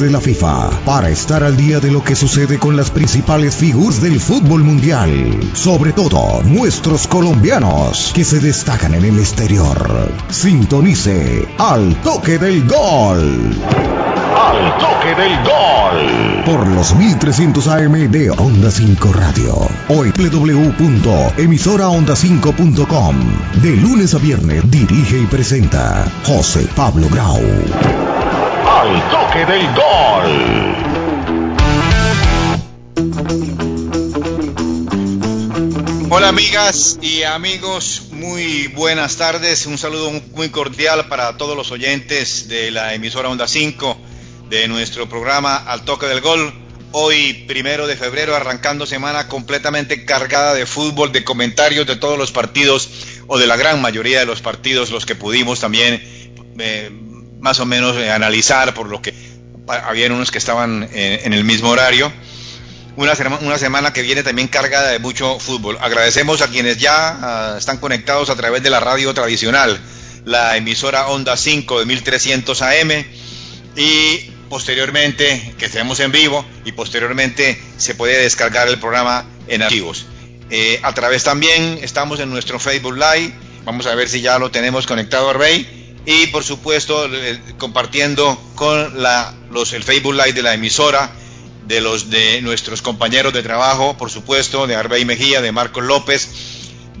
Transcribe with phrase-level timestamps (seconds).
[0.00, 4.00] de la FIFA para estar al día de lo que sucede con las principales figuras
[4.00, 10.10] del fútbol mundial, sobre todo nuestros colombianos que se destacan en el exterior.
[10.30, 13.54] Sintonice al toque del gol.
[14.36, 16.44] Al toque del gol.
[16.46, 19.68] Por los 1300 AM de Onda 5 Radio.
[19.88, 23.16] Hoy www.emisoraonda5.com.
[23.62, 27.38] De lunes a viernes dirige y presenta José Pablo Grau.
[28.80, 30.30] Al toque del gol.
[36.08, 39.66] Hola amigas y amigos, muy buenas tardes.
[39.66, 43.98] Un saludo muy cordial para todos los oyentes de la emisora Onda 5
[44.48, 46.50] de nuestro programa Al Toque del Gol.
[46.92, 52.32] Hoy, primero de febrero, arrancando semana completamente cargada de fútbol, de comentarios de todos los
[52.32, 52.88] partidos
[53.26, 56.02] o de la gran mayoría de los partidos, los que pudimos también
[56.58, 56.90] eh,
[57.40, 59.14] más o menos eh, analizar, por lo que
[59.66, 62.12] había unos que estaban eh, en el mismo horario.
[62.96, 63.14] Una,
[63.56, 65.78] semana que viene también cargada de mucho fútbol.
[65.80, 69.80] Agradecemos a quienes ya uh, están conectados a través de la radio tradicional,
[70.26, 72.90] la emisora Onda 5 de 1300 AM
[73.76, 74.18] y
[74.50, 80.04] posteriormente que estemos en vivo y posteriormente se puede descargar el programa en archivos.
[80.50, 83.32] Eh, a través también estamos en nuestro Facebook Live,
[83.64, 88.40] vamos a ver si ya lo tenemos conectado a Rey y por supuesto eh, compartiendo
[88.54, 91.10] con la, los, el Facebook Live de la emisora,
[91.66, 96.28] de los de nuestros compañeros de trabajo, por supuesto, de Arbey Mejía, de Marcos López,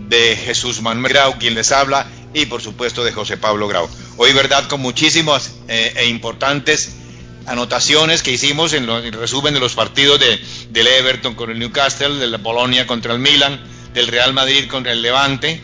[0.08, 3.88] de Jesús Manuel Grau, quien les habla, y por supuesto de José Pablo Grau.
[4.16, 6.96] Hoy, verdad, con muchísimas eh, e importantes
[7.46, 10.40] anotaciones que hicimos en el resumen de los partidos de,
[10.70, 13.60] del Everton con el Newcastle, de la Polonia contra el Milan,
[13.92, 15.60] del Real Madrid contra el Levante,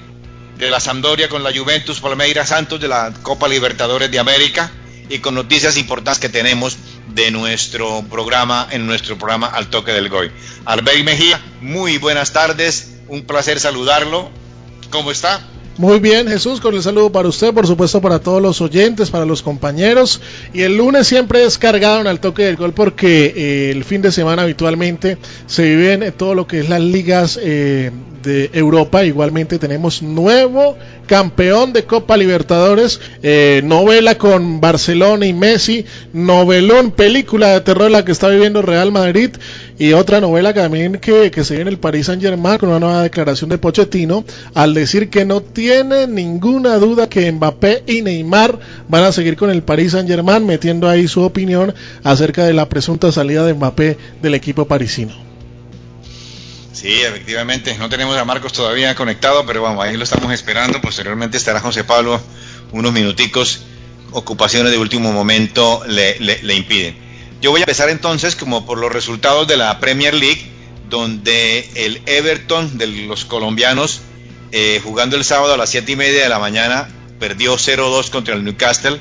[0.58, 4.70] de la Sampdoria con la Juventus Palmeiras Santos, de la Copa Libertadores de América
[5.08, 6.76] y con noticias importantes que tenemos
[7.08, 10.30] de nuestro programa, en nuestro programa Al Toque del Goy.
[10.64, 14.30] Arbey Mejía, muy buenas tardes, un placer saludarlo.
[14.90, 15.46] ¿Cómo está?
[15.78, 19.26] Muy bien, Jesús, con el saludo para usted, por supuesto para todos los oyentes, para
[19.26, 20.22] los compañeros.
[20.54, 24.00] Y el lunes siempre es cargado en el toque del gol porque eh, el fin
[24.00, 27.90] de semana habitualmente se viven todo lo que es las ligas eh,
[28.22, 29.04] de Europa.
[29.04, 37.50] Igualmente tenemos nuevo campeón de Copa Libertadores, eh, novela con Barcelona y Messi, novelón, película
[37.50, 39.30] de terror la que está viviendo Real Madrid
[39.78, 43.02] y otra novela también que, que se viene el Paris Saint Germain con una nueva
[43.02, 49.04] declaración de Pochettino al decir que no tiene ninguna duda que Mbappé y Neymar van
[49.04, 53.12] a seguir con el Paris Saint Germain metiendo ahí su opinión acerca de la presunta
[53.12, 55.14] salida de Mbappé del equipo parisino.
[56.72, 60.80] Sí, efectivamente, no tenemos a Marcos todavía conectado, pero vamos, ahí lo estamos esperando.
[60.80, 62.20] Posteriormente estará José Pablo
[62.72, 63.62] unos minuticos,
[64.12, 67.05] ocupaciones de último momento le, le impiden.
[67.40, 70.50] Yo voy a empezar entonces como por los resultados de la Premier League,
[70.88, 74.00] donde el Everton de los colombianos,
[74.52, 76.88] eh, jugando el sábado a las 7 y media de la mañana,
[77.18, 79.00] perdió 0-2 contra el Newcastle.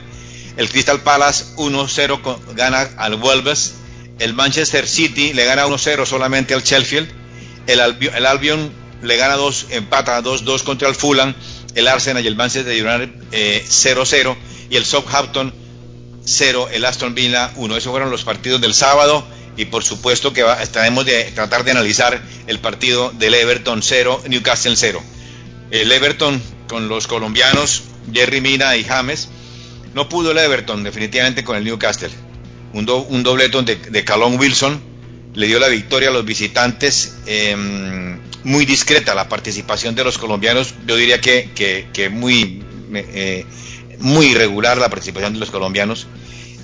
[0.58, 3.76] El Crystal Palace 1-0 gana al Wolves.
[4.20, 7.26] El Manchester City le gana 1-0 solamente al Sheffield
[7.68, 11.34] el, Albion, el Albion le gana dos, empata 2-2 contra el Fulham,
[11.74, 14.36] el Arsenal y el Manchester United 0-0 eh,
[14.70, 15.54] y el Southampton
[16.26, 17.78] 0, el Aston Villa 1.
[17.78, 19.26] Esos fueron los partidos del sábado
[19.58, 24.24] y por supuesto que va, estaremos de tratar de analizar el partido del Everton 0,
[24.28, 25.02] Newcastle 0.
[25.72, 29.30] El Everton con los colombianos Jerry Mina y James.
[29.94, 32.10] No pudo el Everton definitivamente con el Newcastle.
[32.74, 34.82] Un, do, de, de Calón Wilson
[35.34, 37.16] le dio la victoria a los visitantes.
[37.26, 37.56] Eh,
[38.44, 40.74] muy discreta la participación de los colombianos.
[40.86, 42.64] Yo diría que, que, que muy,
[42.94, 43.46] eh,
[44.00, 46.08] muy irregular la participación de los colombianos.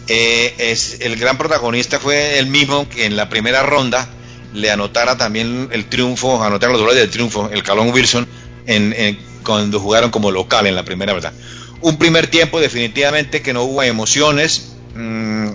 [0.08, 4.10] Eh, es, el gran protagonista fue el mismo que en la primera ronda
[4.54, 8.28] le anotara también el triunfo, anotara los goles del triunfo, el Calón Wilson,
[8.66, 11.34] en, cuando jugaron como local en la primera verdad.
[11.82, 14.74] Un primer tiempo definitivamente que no hubo emociones.
[14.96, 15.50] Mmm,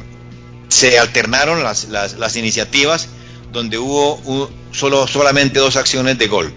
[0.69, 3.09] se alternaron las, las, iniciativas
[3.53, 6.53] donde hubo solo, solamente dos acciones de gol.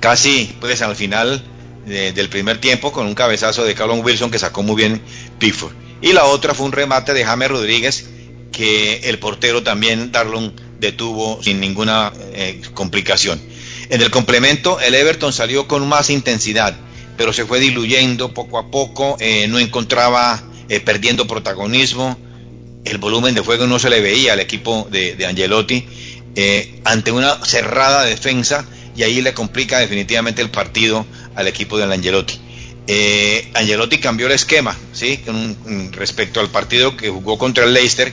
[0.00, 1.42] Casi pues al final
[1.86, 5.02] de, del primer tiempo con un cabezazo de Callum Wilson que sacó muy bien
[5.38, 5.72] Pickford.
[6.00, 8.08] Y la otra fue un remate de James Rodríguez
[8.52, 13.40] que el portero también Darlon detuvo sin ninguna eh, complicación.
[13.88, 16.76] En el complemento el Everton salió con más intensidad,
[17.16, 22.18] pero se fue diluyendo poco a poco, eh, no encontraba eh, perdiendo protagonismo,
[22.84, 25.86] el volumen de juego no se le veía al equipo de, de Angelotti
[26.84, 32.38] ante una cerrada defensa y ahí le complica definitivamente el partido al equipo de Angelotti.
[32.86, 35.18] eh, Angelotti cambió el esquema, ¿sí?
[35.18, 38.12] Con respecto al partido que jugó contra el Leicester,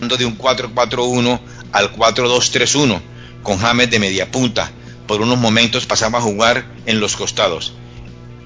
[0.00, 1.40] de un 4-4-1
[1.72, 3.00] al 4-2-3-1,
[3.42, 4.70] con James de media punta.
[5.06, 7.72] Por unos momentos pasaba a jugar en los costados.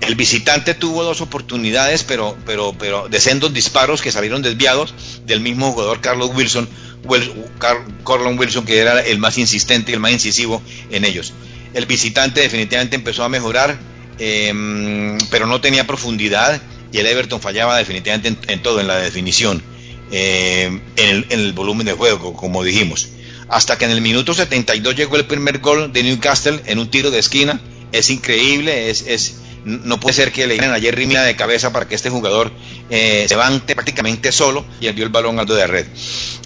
[0.00, 4.94] El visitante tuvo dos oportunidades, pero, pero, pero de sendos disparos que salieron desviados
[5.26, 6.68] del mismo jugador Carlos Wilson,
[7.04, 11.32] Wilson, que era el más insistente y el más incisivo en ellos.
[11.74, 13.78] El visitante definitivamente empezó a mejorar,
[14.18, 16.60] em, pero no tenía profundidad
[16.92, 19.62] y el Everton fallaba definitivamente en, todo, en la definición,
[20.10, 23.08] em, en, el, volumen de juego, como dijimos.
[23.48, 27.10] Hasta que en el minuto 72 llegó el primer gol de Newcastle en un tiro
[27.10, 27.60] de esquina.
[27.92, 31.72] Es increíble, es, es no puede ser que le digan a Jerry Mina de cabeza
[31.72, 32.50] para que este jugador
[32.90, 35.86] eh, se levante prácticamente solo y envió el balón al de red.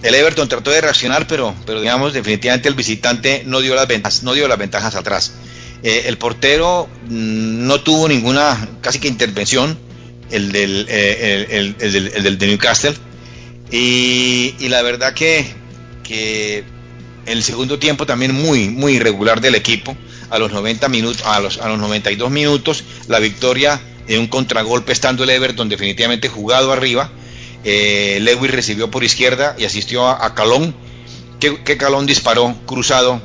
[0.03, 4.23] El Everton trató de reaccionar, pero, pero digamos, definitivamente el visitante no dio las ventajas,
[4.23, 5.33] no dio las ventajas atrás.
[5.83, 9.79] Eh, el portero mm, no tuvo ninguna casi que intervención,
[10.31, 11.77] el del, eh, el,
[12.23, 12.95] del, de Newcastle.
[13.71, 15.47] Y, la verdad que,
[16.03, 16.65] que
[17.27, 19.97] el segundo tiempo también muy, muy irregular del equipo
[20.31, 24.93] a los 90 minutos, a los, a los 92 minutos, la victoria en un contragolpe
[24.93, 27.11] estando el Everton definitivamente jugado arriba.
[27.65, 30.75] Eh, Lewis recibió por izquierda y asistió a, Calón,
[31.39, 33.23] que, Calón disparó cruzado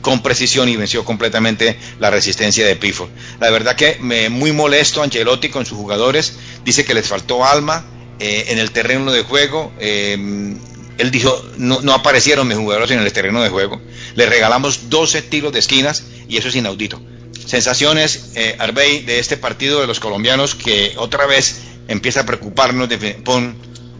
[0.00, 3.10] con precisión y venció completamente la resistencia de Pifford.
[3.40, 7.84] La verdad que me muy molesto Ancelotti con sus jugadores, dice que les faltó alma
[8.18, 9.72] eh, en el terreno de juego.
[9.78, 10.56] Eh,
[10.98, 13.80] él dijo, no, no, aparecieron mis jugadores en el terreno de juego.
[14.14, 17.00] Le regalamos 12 tiros de esquinas y eso es inaudito.
[17.46, 22.88] Sensaciones, eh, Arbey, de este partido de los colombianos que otra vez empieza a preocuparnos
[22.88, 23.56] de, con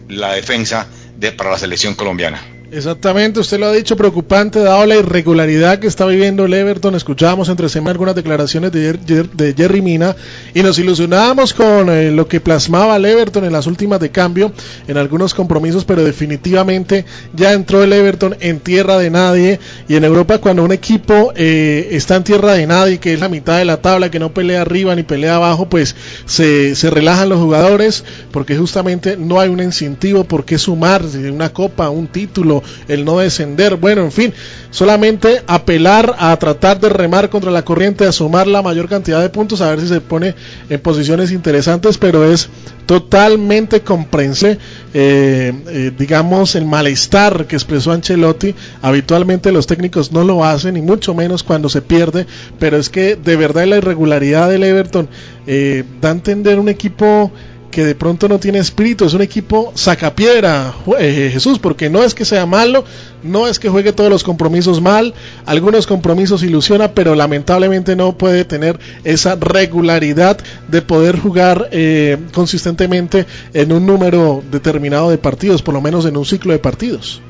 [0.07, 0.87] la defensa
[1.17, 2.50] de, para la selección colombiana.
[2.73, 6.95] Exactamente, usted lo ha dicho, preocupante dado la irregularidad que está viviendo el Everton.
[6.95, 10.15] Escuchábamos entre semana algunas declaraciones de, Jerry Mina
[10.53, 14.53] y nos ilusionábamos con eh, lo que plasmaba el Everton en las últimas de cambio
[14.87, 17.03] en algunos compromisos, pero definitivamente
[17.33, 19.59] ya entró el Everton en tierra de nadie
[19.89, 23.27] y en Europa cuando un equipo eh, está en tierra de nadie, que es la
[23.27, 25.93] mitad de la tabla, que no pelea arriba ni pelea abajo, pues
[26.25, 31.51] se, se relajan los jugadores porque justamente no hay un incentivo por qué sumar una
[31.51, 34.33] copa, un título el no descender, bueno, en fin,
[34.69, 39.29] solamente apelar a tratar de remar contra la corriente, a sumar la mayor cantidad de
[39.29, 40.35] puntos, a ver si se pone
[40.69, 42.49] en posiciones interesantes, pero es
[42.85, 44.57] totalmente comprense,
[44.93, 48.53] eh, eh, digamos, el malestar que expresó Ancelotti.
[48.81, 52.25] Habitualmente los técnicos no lo hacen, y mucho menos cuando se pierde,
[52.59, 55.07] pero es que de verdad la irregularidad del Everton
[55.47, 57.31] eh, da a entender un equipo
[57.71, 62.13] que de pronto no tiene espíritu, es un equipo sacapiedra, eh, Jesús, porque no es
[62.13, 62.83] que sea malo,
[63.23, 65.13] no es que juegue todos los compromisos mal,
[65.45, 70.37] algunos compromisos ilusiona, pero lamentablemente no puede tener esa regularidad
[70.67, 76.17] de poder jugar eh, consistentemente en un número determinado de partidos, por lo menos en
[76.17, 77.21] un ciclo de partidos.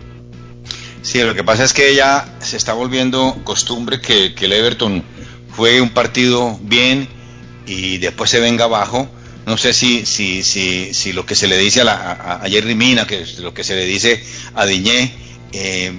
[1.03, 5.03] Sí, lo que pasa es que ya se está volviendo costumbre que, que el Everton
[5.55, 7.07] juegue un partido bien
[7.65, 9.07] y después se venga abajo
[9.45, 12.75] no sé si, si, si, si lo que se le dice a, la, a, Jerry
[12.75, 14.23] Mina, que es lo que se le dice
[14.53, 15.11] a Diñé,
[15.53, 15.91] eh,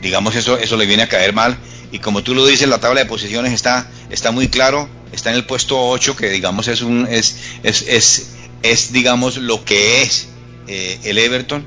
[0.00, 1.56] digamos eso, eso le viene a caer mal.
[1.92, 5.36] Y como tú lo dices, la tabla de posiciones está, está muy claro, está en
[5.36, 8.30] el puesto 8, que digamos es un, es, es, es,
[8.62, 10.28] es digamos lo que es
[10.68, 11.66] eh, el Everton.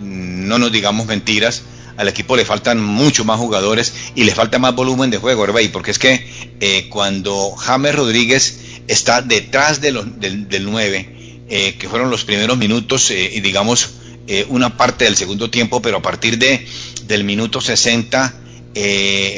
[0.00, 1.62] No nos digamos mentiras
[1.98, 5.68] al equipo le faltan mucho más jugadores y le falta más volumen de juego, Herbey,
[5.68, 6.26] porque es que
[6.60, 12.56] eh, cuando James Rodríguez está detrás de del, del 9, eh, que fueron los primeros
[12.56, 13.94] minutos eh, y digamos
[14.48, 16.66] una parte del segundo tiempo, pero a partir de,
[17.04, 18.34] del minuto 60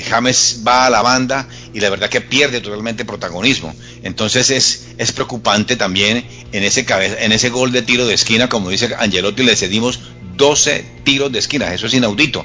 [0.09, 3.73] James va a la banda y la verdad que pierde totalmente protagonismo.
[4.03, 6.85] Entonces es, es preocupante también en ese,
[7.21, 10.01] en ese gol de tiro de esquina, como dice Angelotti, le cedimos
[10.41, 12.45] 12 tiros de esquina, eso es inaudito.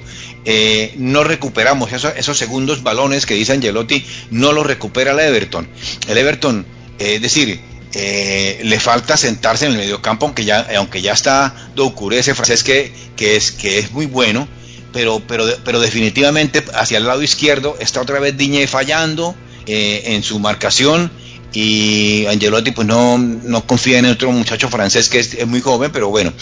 [0.98, 5.68] no recuperamos esos segundos balones que dice Angelotti, no los recupera el Everton.
[6.08, 6.66] El Everton
[7.00, 7.60] es decir,
[7.94, 12.64] eh, le falta sentarse en el mediocampo, aunque ya, aunque ya está Doucouré, ese francés
[12.64, 14.48] que, que, es, que es muy bueno,
[14.94, 19.36] pero, pero, pero definitivamente hacia el lado izquierdo está otra vez Diñé fallando
[19.66, 21.12] eh, en su marcación
[21.56, 26.10] y Angelotti pues no, no confía en otro muchacho francés que es, muy joven, pero
[26.10, 26.34] bueno,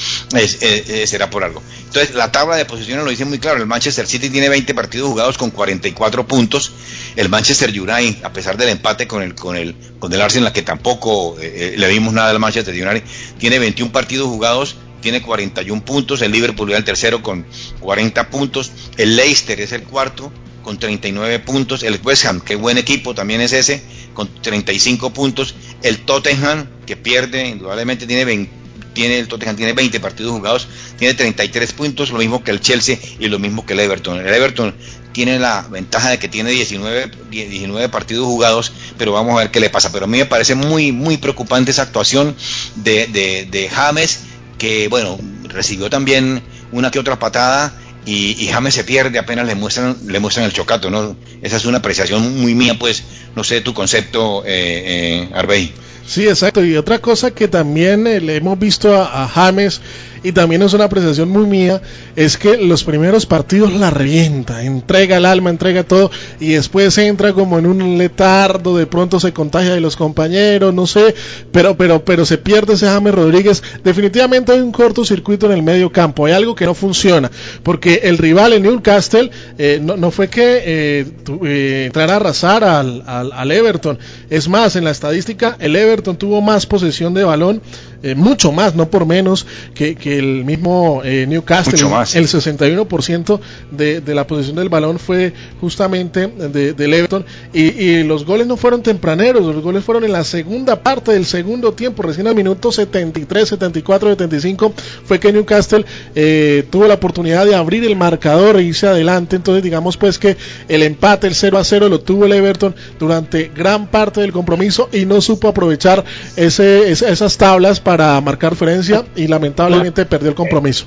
[1.06, 1.62] será por algo.
[1.86, 5.10] Entonces la tabla de posiciones lo dice muy claro, el Manchester City tiene 20 partidos
[5.10, 6.72] jugados con 44 puntos,
[7.16, 10.64] el Manchester United, a pesar del empate con el, con el, con el Arsenal, que
[10.64, 13.04] tampoco eh, eh, le vimos nada al Manchester United,
[13.38, 17.46] tiene 21 partidos jugados tiene 41 puntos, el Liverpool es el tercero con
[17.82, 20.32] 40 puntos, el Leicester es el cuarto
[20.64, 25.56] con 39 puntos, el West Ham, qué buen equipo también es ese, con 35 puntos,
[25.82, 30.68] El Tottenham, que pierde, indudablemente tiene 20, tiene el Tottenham tiene 20 partidos jugados,
[30.98, 34.20] tiene 33 puntos, lo mismo que el Chelsea y lo mismo que el Everton.
[34.20, 34.74] El Everton
[35.12, 39.60] tiene la ventaja de que tiene 19, 19 partidos jugados, pero vamos a ver qué
[39.60, 39.92] le pasa.
[39.92, 42.36] Pero a mí me parece muy, muy preocupante esa actuación
[42.76, 44.22] de, de, de James,
[44.58, 46.42] que bueno, recibió también
[46.72, 47.74] una que otra patada
[48.06, 51.66] y, y, James se pierde apenas le muestran le muestran el chocato no esa es
[51.66, 53.04] una apreciación muy mía pues
[53.36, 55.74] no sé tu concepto eh, eh, Arbey
[56.06, 56.64] Sí, exacto.
[56.64, 59.80] Y otra cosa que también eh, le hemos visto a, a, James,
[60.24, 61.82] y también es una apreciación muy mía,
[62.16, 67.34] es que los primeros partidos la revienta, entrega el alma, entrega todo, y después entra
[67.34, 71.14] como en un letardo, de pronto se contagia de los compañeros, no sé,
[71.52, 73.62] pero, pero, pero se pierde ese James Rodríguez.
[73.84, 77.30] Definitivamente hay un cortocircuito en el medio campo, hay algo que no funciona,
[77.64, 81.06] porque el rival en Newcastle eh, no, no, fue que eh,
[81.46, 84.00] eh, entrara a arrasar al, al, Everton.
[84.30, 87.62] Es más, en la estadística, el Everton tuvo más posesión de balón,
[88.02, 91.74] eh, mucho más, no por menos, que el mismo eh, Newcastle.
[91.74, 93.40] El 61%
[93.72, 97.26] de, de, la posesión del balón fue justamente del de Everton.
[97.54, 101.26] Y, y, los goles no fueron tempraneros, los goles fueron en la segunda parte del
[101.26, 104.74] segundo tiempo, recién al minuto 73, 74, 75,
[105.06, 109.36] fue que Newcastle eh, tuvo la oportunidad de abrir el marcador e irse adelante.
[109.36, 113.52] Entonces, digamos pues que el empate, el 0 a 0, lo tuvo el Everton durante
[113.56, 116.04] gran parte del compromiso y no supo aprovechar
[116.36, 120.86] ese, esas tablas para marcar referencia y lamentablemente perdió el compromiso.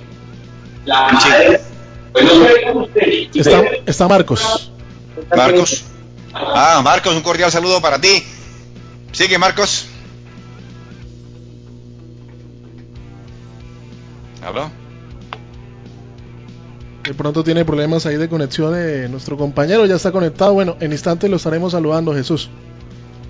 [3.34, 4.70] Está, está Marcos.
[5.34, 5.84] Marcos.
[6.32, 8.22] Ah, Marcos, un cordial saludo para ti.
[9.12, 9.86] Sigue, Marcos.
[14.42, 14.70] ¿Aló?
[17.02, 20.52] De pronto tiene problemas ahí de conexión de nuestro compañero, ya está conectado.
[20.54, 22.50] Bueno, en instante lo estaremos saludando, Jesús.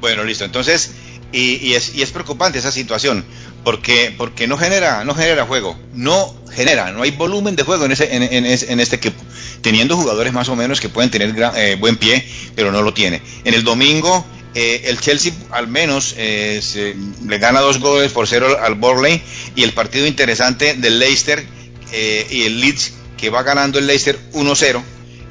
[0.00, 0.44] Bueno, listo.
[0.44, 0.94] Entonces,
[1.32, 3.24] y, y, es, y, es, preocupante esa situación
[3.66, 7.90] porque porque no genera no genera juego no genera no hay volumen de juego en
[7.90, 9.20] ese en, en, en este equipo
[9.60, 12.94] teniendo jugadores más o menos que pueden tener gran, eh, buen pie pero no lo
[12.94, 13.20] tiene.
[13.42, 16.94] En el domingo eh, el Chelsea al menos eh, se,
[17.26, 19.20] le gana dos goles por cero al Borley
[19.56, 21.44] y el partido interesante del Leicester
[21.90, 24.80] eh, y el Leeds que va ganando el Leicester 1-0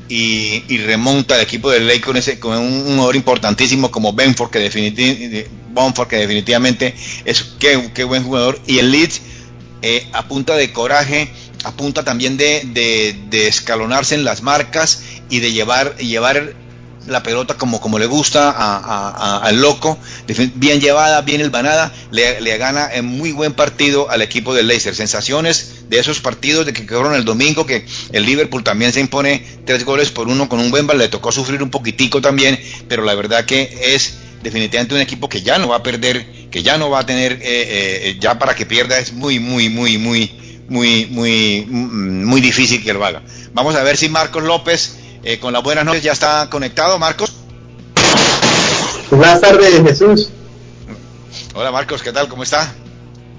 [0.08, 4.52] y, y, remonta el equipo del Ley con, ese, con un, jugador importantísimo como Benford,
[4.52, 6.96] que, definitivamente
[7.26, 8.60] es qué, qué, buen jugador.
[8.68, 9.22] Y el Leeds,
[9.82, 11.32] eh, a punta de coraje,
[11.64, 16.54] a punta también de, de, de, escalonarse en las marcas y de llevar, llevar
[17.08, 19.98] la pelota como, como le gusta a, a, a, al loco,
[20.56, 24.96] bien llevada, bien elbanada, le, le, gana en muy buen partido al equipo del Leicester.
[24.96, 29.46] Sensaciones de esos partidos de que quedaron el domingo, que el Liverpool también se impone
[29.66, 33.16] tres goles por uno con un buen le tocó sufrir un poquitico también, pero la
[33.16, 36.90] verdad que es definitivamente un equipo que ya no va a perder, que ya no
[36.90, 40.32] va a tener, eh, eh, ya para que pierda es muy, muy, muy, muy,
[40.70, 43.24] muy, muy, muy difícil que lo haga.
[43.54, 47.34] Vamos a ver si Marcos López eh, con las buenas noches ya está conectado, Marcos.
[49.10, 50.30] Buenas tardes, Jesús.
[51.56, 52.28] Hola Marcos, ¿qué tal?
[52.28, 52.72] ¿Cómo está?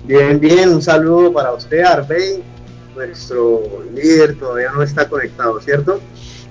[0.04, 2.42] Bien, bien, un saludo para usted, Arbey.
[2.94, 6.00] Nuestro líder todavía no está conectado, ¿cierto?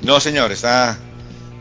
[0.02, 0.98] No, señor, está.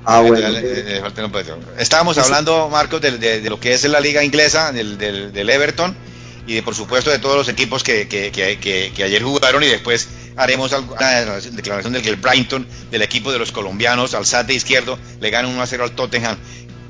[0.05, 0.37] Ah, bueno.
[0.37, 4.99] Eh, eh, Estábamos hablando, Marcos, de, de, de, lo que es la liga inglesa, del,
[4.99, 5.97] del, del Everton
[6.47, 9.67] y de, por supuesto de todos los equipos que, que, que, que ayer jugaron y
[9.67, 14.49] después haremos una declaración del que el Brighton, del equipo de los colombianos, al SAT
[14.49, 16.37] de izquierdo, le gana 1 a 0 al Tottenham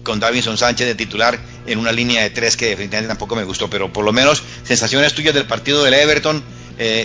[0.02, 3.68] con Davinson Sánchez de titular en una línea de tres que definitivamente tampoco me gustó,
[3.70, 6.42] pero por lo menos sensaciones tuyas del partido del Everton,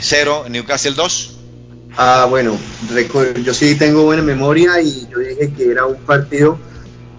[0.02, 1.36] 0, eh, Newcastle 2.
[1.98, 2.58] Ah, bueno,
[3.44, 6.60] yo sí tengo buena memoria y yo dije que era un partido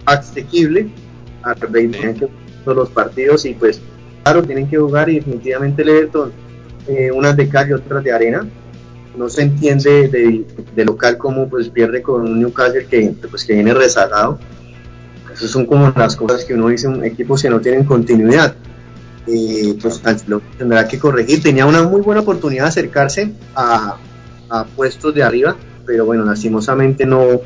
[0.05, 0.87] asequible
[1.43, 2.25] a 20 sí.
[2.65, 3.81] los partidos y pues
[4.23, 6.31] claro, tienen que jugar y definitivamente el Everton,
[6.87, 8.45] eh, unas de cal y otras de arena,
[9.15, 13.73] no se entiende de, local cómo pues pierde con un Newcastle que, pues, que viene
[13.73, 14.39] rezagado.
[15.33, 18.55] Esas son como las cosas que uno dice, un equipos que no tienen continuidad.
[19.27, 21.43] Y pues lo tendrá que corregir.
[21.43, 23.97] Tenía una muy buena oportunidad de acercarse a,
[24.75, 27.41] puestos de arriba, pero bueno, lastimosamente no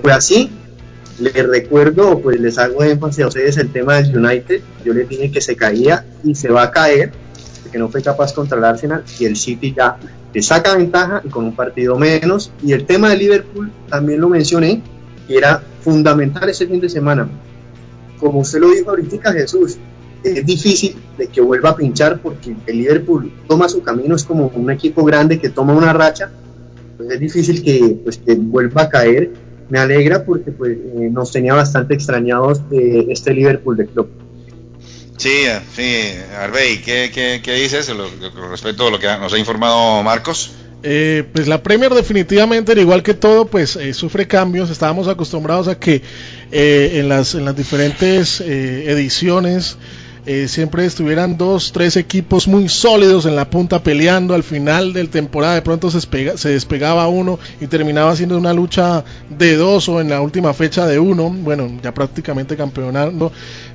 [0.00, 0.50] fue así.
[1.18, 4.60] Les recuerdo, pues les hago énfasis a ustedes el tema del United.
[4.84, 7.10] Yo les dije que se caía y se va a caer,
[7.62, 9.98] porque no fue capaz contra el Arsenal y el City ya
[10.32, 12.52] le saca ventaja y con un partido menos.
[12.62, 14.82] Y el tema de Liverpool también lo mencioné,
[15.26, 17.28] que era fundamental ese fin de semana.
[18.20, 19.76] Como usted lo dijo ahorita, Jesús,
[20.22, 24.48] es difícil de que vuelva a pinchar porque el Liverpool toma su camino, es como
[24.54, 26.30] un equipo grande que toma una racha,
[26.96, 29.30] pues es difícil que, pues, que vuelva a caer.
[29.68, 34.08] Me alegra porque pues, eh, nos tenía bastante extrañados eh, este Liverpool de club.
[35.16, 40.02] Sí, sí, Arbey, ¿qué, qué, qué dices con respecto a lo que nos ha informado
[40.02, 40.52] Marcos?
[40.82, 44.70] Eh, pues la Premier definitivamente, al igual que todo, pues eh, sufre cambios.
[44.70, 46.02] Estábamos acostumbrados a que
[46.52, 49.76] eh, en, las, en las diferentes ediciones
[50.48, 54.34] siempre estuvieran dos, tres equipos muy sólidos en la punta peleando.
[54.34, 56.00] Al final del temporada de pronto se,
[56.36, 60.86] se despegaba uno y terminaba siendo una lucha de dos o en la última fecha
[60.86, 61.30] de uno.
[61.30, 63.32] Bueno, ya prácticamente campeonando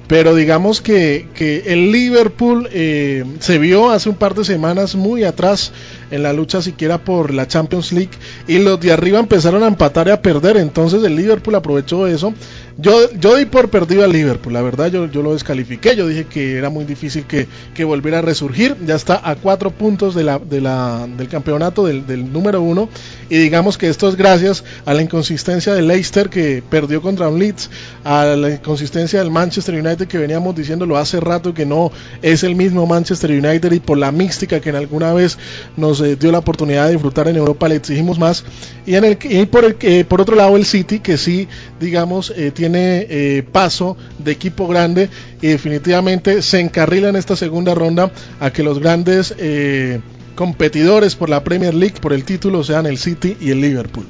[0.08, 5.24] pero digamos que, que el Liverpool eh, se vio hace un par de semanas muy
[5.24, 5.72] atrás
[6.14, 8.12] en la lucha siquiera por la Champions League
[8.48, 12.34] y los de arriba empezaron a empatar y a perder, entonces el Liverpool aprovechó eso.
[12.78, 16.26] Yo, yo di por perdido al Liverpool, la verdad yo, yo lo descalifiqué, yo dije
[16.26, 20.24] que era muy difícil que, que volviera a resurgir, ya está a cuatro puntos de
[20.24, 22.90] del campeonato del, del, número uno.
[23.30, 27.40] Y digamos que esto es gracias a la inconsistencia de Leicester que perdió contra un
[27.40, 27.70] Leeds,
[28.04, 31.92] a la inconsistencia del Manchester United que veníamos diciéndolo hace rato que no
[32.22, 35.38] es el mismo Manchester United y por la mística que en alguna vez
[35.78, 38.44] nos eh, dio la oportunidad de disfrutar en Europa le exigimos más
[38.86, 41.48] y, en el, y por, el, eh, por otro lado el City que sí
[41.80, 45.10] digamos eh, tiene eh, paso de equipo grande
[45.42, 49.34] y definitivamente se encarrila en esta segunda ronda a que los grandes
[50.36, 54.08] competidores por la Premier League, por el título, sean el City y el Liverpool.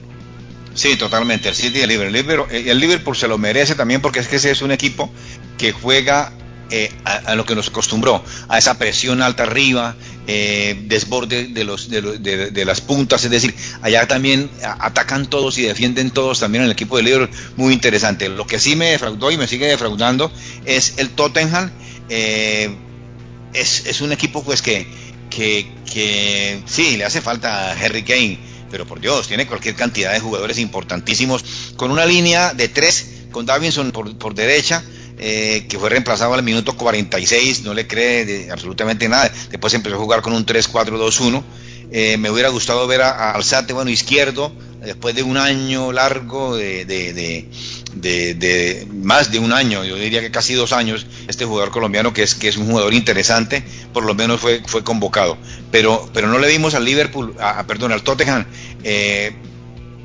[0.74, 2.48] Sí, totalmente, el City y el Liverpool.
[2.52, 5.12] El Liverpool se lo merece también porque es que ese es un equipo
[5.58, 6.32] que juega
[6.76, 11.88] eh, a, lo que nos acostumbró, a esa presión alta arriba, eh, desborde de, los,
[11.88, 13.54] de, las puntas, es decir,
[13.84, 14.50] allá también
[14.80, 18.28] atacan todos y defienden todos también en el equipo de Liverpool, muy interesante.
[18.28, 20.32] Lo que sí me defraudó y me sigue defraudando
[20.66, 21.70] es el Tottenham,
[22.10, 22.76] eh,
[23.54, 24.88] es, es, un equipo pues que,
[25.30, 28.40] que, que sí, le hace falta a Harry Kane,
[28.72, 33.46] pero por Dios, tiene cualquier cantidad de jugadores importantísimos, con una línea de tres, con
[33.46, 34.84] Davinson por, por derecha,
[35.26, 39.32] eh, que fue reemplazado al minuto 46, no le cree absolutamente nada.
[39.50, 41.42] Después empezó a jugar con un 3-4-2-1.
[41.92, 44.52] Eh, me hubiera gustado ver a, Alzate, bueno, izquierdo,
[44.82, 50.56] después de un año largo, de, de, más de un año, yo diría que casi
[50.56, 54.42] dos años, este jugador colombiano que es, que es un jugador interesante, por lo menos
[54.42, 55.38] fue, fue convocado.
[55.72, 58.44] Pero, pero no le vimos al Liverpool, a, perdón, al Tottenham.
[58.84, 59.32] Eh,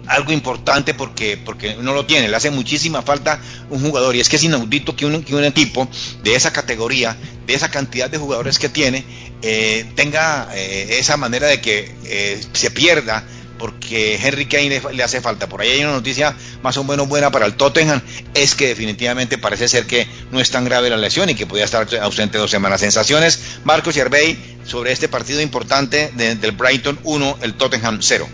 [0.08, 3.40] algo importante porque, porque no lo tiene, le hace muchísima falta
[3.70, 5.88] un jugador y es que es inaudito que un, que un equipo
[6.22, 7.16] de esa categoría,
[7.46, 9.04] de esa cantidad de jugadores que tiene,
[9.42, 13.24] eh, tenga eh, esa manera de que eh, se pierda
[13.58, 15.48] porque Henry Kane le, hace falta.
[15.48, 18.00] Por ahí hay una noticia más o menos buena para el Tottenham,
[18.34, 21.64] es que definitivamente parece ser que no es tan grave la lesión y que podría
[21.64, 22.80] estar ausente dos semanas.
[22.80, 28.28] Sensaciones, Marcos y Arbey, sobre este partido importante del Brighton 1, el Tottenham 0.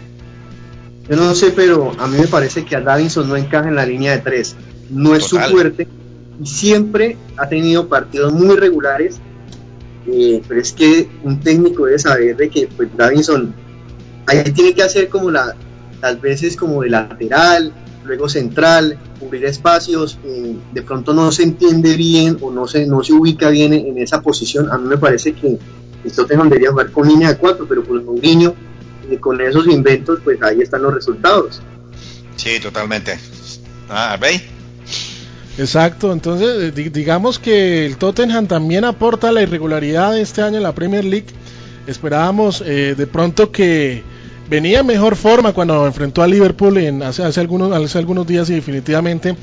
[1.08, 3.84] Yo no sé, pero a mí me parece que a Davinson no encaja en la
[3.84, 4.56] línea de tres.
[4.90, 5.86] No es su fuerte.
[6.42, 9.20] Y siempre ha tenido partidos muy regulares.
[10.06, 13.54] Eh, pero es que un técnico debe saber de que pues, Davinson
[14.26, 15.54] ahí tiene que hacer como la,
[16.02, 17.72] las veces como de lateral,
[18.04, 20.18] luego central, cubrir espacios.
[20.24, 23.98] Eh, de pronto no se entiende bien o no se, no se ubica bien en,
[23.98, 24.70] esa posición.
[24.70, 25.58] A mí me parece que
[26.04, 28.54] esto debería jugar con línea de cuatro, pero con Mourinho
[29.10, 31.60] y con esos inventos, pues ahí están los resultados.
[32.36, 33.18] Sí, totalmente.
[33.88, 34.42] Ah, ¿veis?
[35.56, 40.64] Exacto, entonces eh, digamos que el Tottenham también aporta la irregularidad de este año en
[40.64, 41.26] la Premier League.
[41.86, 44.02] Esperábamos eh, de pronto que
[44.50, 48.50] venía en mejor forma cuando enfrentó a Liverpool en, hace, hace, algunos, hace algunos días
[48.50, 49.36] y definitivamente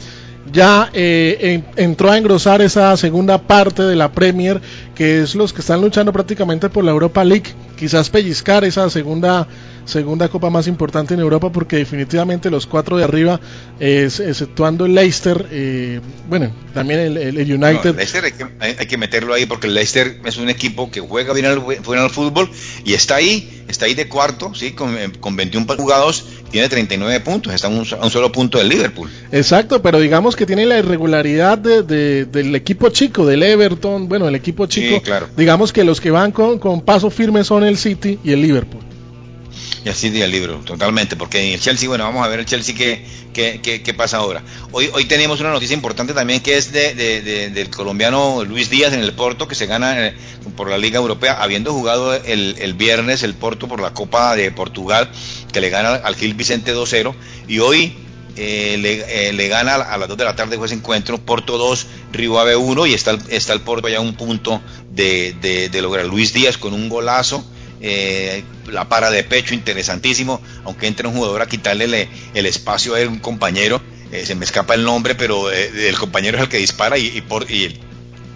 [0.52, 4.60] ya eh, entró a engrosar esa segunda parte de la Premier,
[4.96, 9.48] que es los que están luchando prácticamente por la Europa League, quizás pellizcar esa segunda
[9.86, 13.40] segunda copa más importante en Europa porque definitivamente los cuatro de arriba,
[13.80, 17.96] exceptuando el Leicester, eh, bueno, también el, United.
[17.96, 18.24] Leicester
[18.60, 22.10] hay que, meterlo ahí porque el Leicester es un equipo que juega bien al, al
[22.10, 22.50] fútbol
[22.86, 27.54] y está ahí, está ahí de cuarto, sí, con, con 21 jugados, tiene 39 puntos,
[27.54, 29.10] está a un, solo punto del Liverpool.
[29.32, 34.36] Exacto, pero digamos que tiene la irregularidad de, del equipo chico, del Everton, bueno, el
[34.36, 35.28] equipo chico, claro.
[35.36, 38.91] digamos que los que van con, con paso firme son el City y el Liverpool.
[39.84, 42.76] Y así el libro, totalmente, porque en el Chelsea, bueno, vamos a ver el Chelsea
[42.76, 44.44] qué, qué, qué, pasa ahora.
[44.72, 46.94] Hoy, hoy tenemos una noticia importante también que es de,
[47.52, 50.16] del colombiano Luis Díaz en el Porto, que se gana eh,
[50.56, 54.52] por la Liga Europea, habiendo jugado el, el viernes el Porto por la Copa de
[54.52, 55.10] Portugal,
[55.52, 57.16] que le gana al Gil Vicente 2-0,
[57.48, 57.96] y hoy
[58.38, 61.88] eh, le, eh, le, gana a las 2 de la tarde ese encuentro, Porto 2,
[62.12, 65.82] Río Ave 1 y está, está el Porto ya a un punto de, de, de,
[65.82, 67.44] lograr Luis Díaz con un golazo
[67.82, 73.00] eh, la para de pecho, interesantísimo, aunque entre un jugador a quitarle el espacio a
[73.08, 73.82] un compañero,
[74.24, 77.80] se me escapa el nombre, pero el compañero es el que dispara y, por, y,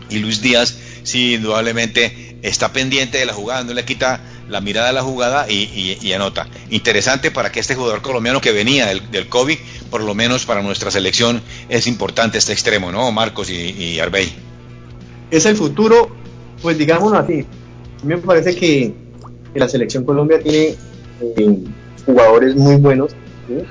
[0.09, 4.93] Luis Díaz sí, indudablemente está pendiente de la jugada, no le quita la mirada de
[4.93, 6.47] la jugada y, anota.
[6.69, 9.57] Interesante para que este jugador colombiano que venía del, del, COVID,
[9.89, 13.11] por lo menos para nuestra selección, es importante este extremo, ¿no?
[13.11, 14.31] Marcos y, y Arbey.
[15.31, 16.15] Es el futuro,
[16.61, 17.45] pues digámoslo así.
[18.01, 18.93] A mí me parece que,
[19.59, 20.75] la selección Colombia tiene
[21.21, 21.57] eh,
[22.05, 23.15] jugadores muy buenos,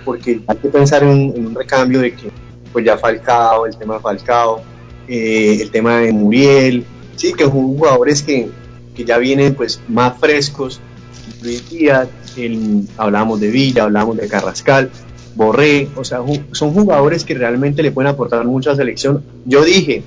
[0.05, 2.31] porque hay que pensar en, un recambio de que,
[2.73, 4.63] pues ya Falcao, el tema de Falcao,
[5.09, 6.85] eh, el tema de Muriel,
[7.17, 8.49] sí, que son jugadores que
[8.95, 10.81] que ya vienen pues más frescos.
[11.43, 12.09] Luis Díaz,
[12.97, 14.91] hablamos de Villa, hablamos de Carrascal,
[15.35, 16.21] Borré, o sea,
[16.53, 19.23] son jugadores que realmente le pueden aportar mucho a la selección.
[19.45, 20.03] Yo dije,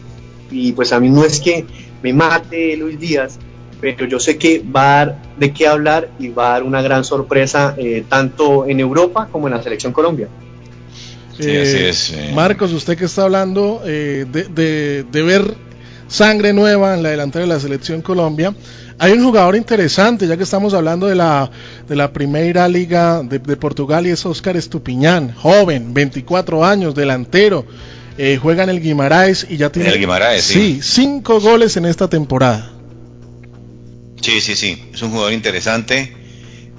[0.49, 1.65] y pues a mí no es que
[2.01, 3.37] me mate Luis Díaz,
[3.79, 6.81] pero yo sé que va a dar de qué hablar y va a dar una
[6.81, 10.27] gran sorpresa eh, tanto en Europa como en la selección Colombia.
[11.39, 15.55] Sí, así eh, es, Marcos, usted que está hablando eh, de, de, ver
[16.07, 18.55] sangre nueva en la delantera de la selección Colombia.
[18.99, 21.51] Hay un jugador interesante, ya que estamos hablando de la,
[21.87, 27.65] de la primera liga de, Portugal y es Oscar Estupiñán, joven, 24 años, delantero.
[28.17, 30.79] Eh, juega en el Guimaraes y ya tiene el sí.
[30.81, 32.71] cinco goles en esta temporada.
[34.21, 36.13] Sí, sí, sí, es un jugador interesante.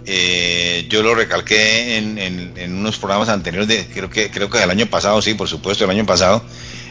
[0.06, 4.70] Eh, yo lo recalqué en, en, unos programas anteriores, de, creo que creo que el
[4.70, 6.42] año pasado, sí, por supuesto, el año pasado,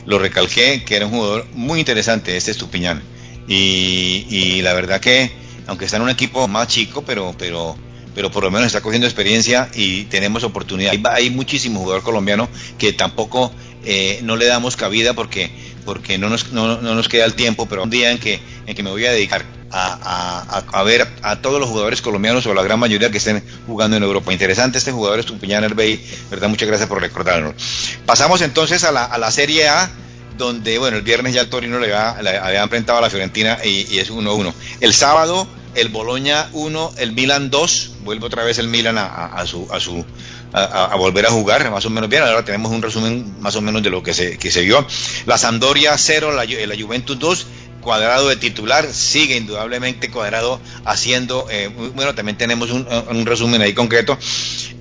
[0.05, 3.01] lo recalqué que era un jugador muy interesante, este Estupiñán.
[3.47, 5.31] Y, y la verdad que,
[5.67, 7.75] aunque está en un equipo más chico, pero, pero,
[8.13, 10.91] pero por lo menos está cogiendo experiencia y tenemos oportunidad.
[10.91, 13.51] Hay, hay muchísimos jugadores colombianos que tampoco
[13.83, 15.49] eh, no le damos cabida porque,
[15.86, 18.75] porque no, nos, no, no nos queda el tiempo, pero un día en que, en
[18.75, 22.63] que me voy a dedicar a, a, ver a todos los jugadores colombianos o la
[22.63, 24.32] gran mayoría que estén jugando en Europa.
[24.32, 26.49] Interesante este jugador Estupiñán Herbey, ¿verdad?
[26.49, 27.56] Muchas gracias por recordarnos.
[28.06, 29.89] Pasamos entonces a la, a la Serie A
[30.38, 34.12] donde, bueno, el viernes ya el Torino le había, enfrentado a la Fiorentina y, es
[34.12, 34.53] 1-1.
[34.80, 39.67] El sábado, el Boloña 1, el Milan 2, vuelve otra vez el Milan a, su,
[39.71, 40.06] a, su
[40.53, 42.23] a, volver a jugar, más o menos bien.
[42.23, 44.86] Ahora tenemos un resumen más o menos de lo que se, que se vio.
[45.25, 47.47] La Sampdoria 0, la, la Juventus 2,
[47.88, 54.19] cuadrado de titular, sigue indudablemente cuadrado haciendo, eh, bueno, también tenemos un, resumen ahí concreto,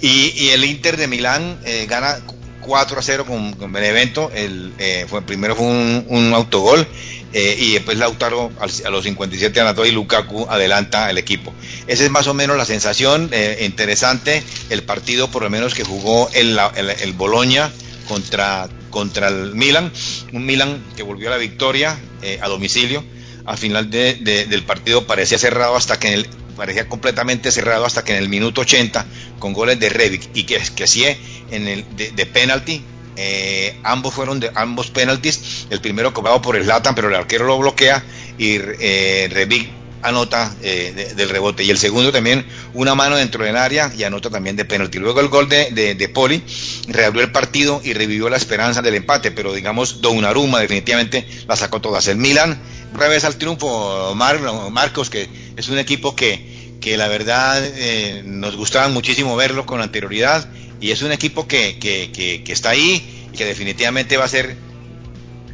[0.00, 2.18] y, el Inter de Milán eh, gana
[2.62, 6.84] 4 a 0 con, Benevento, el, eh, primero fue un, autogol,
[7.32, 11.54] y después Lautaro a los 57 anotó y Lukaku adelanta el equipo.
[11.86, 16.28] Esa es más o menos la sensación interesante, el partido por lo menos que jugó
[16.32, 17.70] el, el, el Boloña
[18.08, 19.92] contra, contra el Milan,
[20.32, 23.04] un Milan que volvió a la victoria eh, a domicilio.
[23.44, 28.12] Al final del partido parecía cerrado hasta que en el, parecía completamente cerrado hasta que
[28.12, 29.04] en el minuto 80
[29.38, 31.04] con goles de Revic y que, que así
[31.50, 32.82] en el de, penalti
[33.16, 37.44] eh, ambos fueron de ambos penaltis el primero cobrado por el Latan pero el arquero
[37.44, 38.02] lo bloquea
[38.38, 39.68] y eh, Revic
[40.06, 41.64] anota eh, del rebote.
[41.64, 44.98] Y el segundo también una mano dentro del área y anota también de penalti.
[44.98, 46.42] Luego el gol de, de, Poli
[46.88, 51.80] reabrió el partido y revivió la esperanza del empate, pero digamos Donnarumma definitivamente la sacó
[51.80, 52.06] todas.
[52.08, 52.58] El Milan
[52.94, 58.88] revés al triunfo, Marcos, que es un equipo que, que la verdad eh, nos gustaba
[58.88, 60.48] muchísimo verlo con anterioridad
[60.80, 64.28] y es un equipo que, que, que, que está ahí y que definitivamente va a
[64.28, 64.56] ser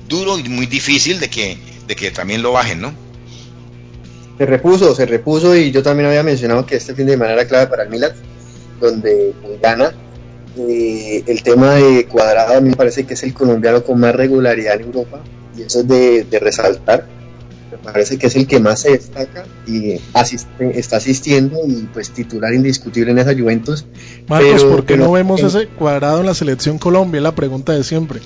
[0.08, 3.01] duro y muy difícil de que, de que también lo bajen, ¿no?
[4.42, 7.46] Se repuso, se repuso y yo también había mencionado que este fin de semana era
[7.46, 8.10] clave para el Milan,
[8.80, 9.92] donde gana.
[10.58, 14.12] Eh, el tema de Cuadrado a mí me parece que es el colombiano con más
[14.16, 15.20] regularidad en Europa
[15.56, 17.06] y eso es de, resaltar.
[17.70, 20.00] Me parece que es el que más se destaca y
[20.74, 23.86] está asistiendo y pues titular indiscutible en esa Juventus.
[24.26, 27.18] Marcos, ¿por qué no vemos ese Cuadrado en la selección Colombia?
[27.18, 28.18] Es la pregunta de siempre.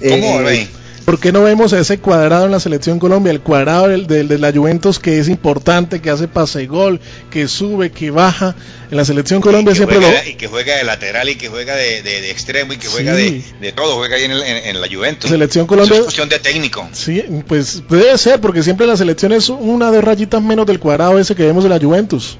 [0.00, 0.66] ¿Cómo, eh,
[1.04, 3.32] ¿Por qué no vemos ese cuadrado en la selección Colombia?
[3.32, 7.90] El cuadrado del, de la Juventus que es importante, que hace pase gol, que sube,
[7.90, 8.54] que baja.
[8.90, 10.08] En la selección Colombia siempre lo...
[10.28, 13.42] Y que juega de lateral y que juega de, extremo y que juega de,
[13.74, 15.30] todo, juega ahí en, la Juventus.
[15.30, 15.96] Selección Colombia...
[15.96, 16.88] es cuestión de técnico.
[16.92, 21.18] Sí, pues puede ser, porque siempre la selección es una de rayitas menos del cuadrado
[21.18, 22.38] ese que vemos de la Juventus.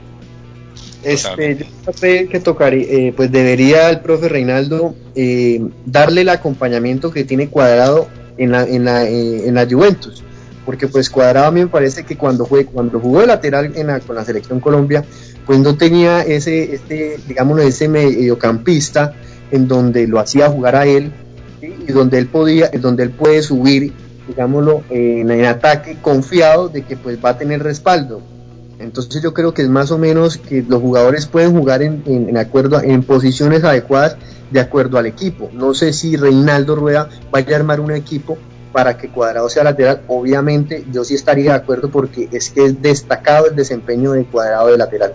[1.03, 7.11] Este, yo creo que tocaría, eh, pues debería el profe Reinaldo eh, darle el acompañamiento
[7.11, 8.09] que tiene cuadrado
[8.41, 10.25] en la, en la, eh, en la Juventus.
[10.65, 13.87] Porque pues Cuadrado a mí me parece que cuando, fue, cuando jugó de lateral en
[13.89, 15.05] la, con la selección Colombia,
[15.47, 19.15] pues no tenía ese, este, digámoslo, ese mediocampista
[19.51, 21.13] en donde lo hacía jugar a él
[21.61, 23.93] y donde él podía, donde él puede subir,
[24.27, 28.23] digámoslo, en, en, ataque confiado de que pues va a tener respaldo.
[28.79, 32.31] Entonces yo creo que es más o menos que los jugadores pueden jugar en, en,
[32.31, 34.17] en acuerdo en posiciones adecuadas
[34.51, 35.51] de acuerdo al equipo.
[35.53, 38.39] No sé si Reinaldo Rueda vaya a armar un equipo
[38.73, 42.81] para que Cuadrado sea lateral, obviamente yo sí estaría de acuerdo porque es que es
[42.81, 45.15] destacado el desempeño de Cuadrado de lateral.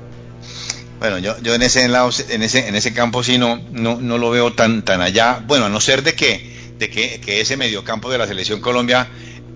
[0.99, 4.17] Bueno, yo, yo en ese lado, en ese, en ese campo sí no, no, no
[4.17, 5.43] lo veo tan, tan allá.
[5.45, 9.07] Bueno, a no ser de que, de que, que ese mediocampo de la selección Colombia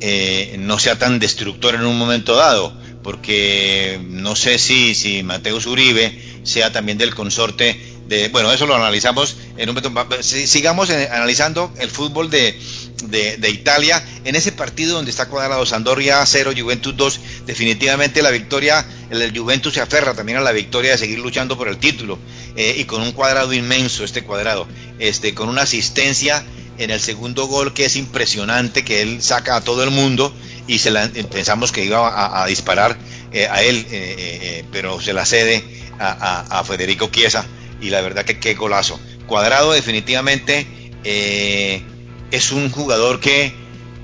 [0.01, 5.65] eh, no sea tan destructor en un momento dado, porque no sé si, si Mateus
[5.65, 9.79] Uribe sea también del consorte de, bueno, eso lo analizamos en un.
[10.21, 12.59] Sigamos analizando el fútbol de,
[13.03, 14.03] de, Italia.
[14.25, 19.75] En ese partido donde está cuadrado Sandoria 0, Juventus 2, definitivamente la victoria, el Juventus
[19.75, 22.17] se aferra también a la victoria de seguir luchando por el título.
[22.55, 24.67] Eh, y con un cuadrado inmenso, este cuadrado,
[24.97, 26.43] este, con una asistencia
[26.79, 30.33] en el segundo gol que es impresionante, que él saca a todo el mundo
[30.65, 32.97] y se la, pensamos que iba a, disparar
[33.31, 35.63] eh, a él, eh, pero se la cede
[35.99, 37.45] a, a, Federico Chiesa
[37.81, 38.99] y la verdad que qué golazo.
[39.27, 40.67] Cuadrado definitivamente
[41.03, 43.53] es un jugador que,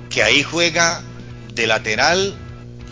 [0.09, 1.03] que ahí juega
[1.53, 2.37] de lateral,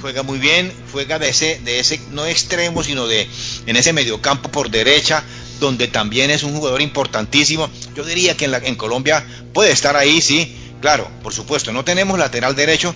[0.01, 3.27] juega muy bien, juega de ese, de ese no extremo, sino de
[3.65, 5.23] en ese mediocampo por derecha,
[5.59, 7.69] donde también es un jugador importantísimo.
[7.95, 11.85] Yo diría que en, la, en Colombia puede estar ahí, sí, claro, por supuesto, no
[11.85, 12.93] tenemos lateral derecho,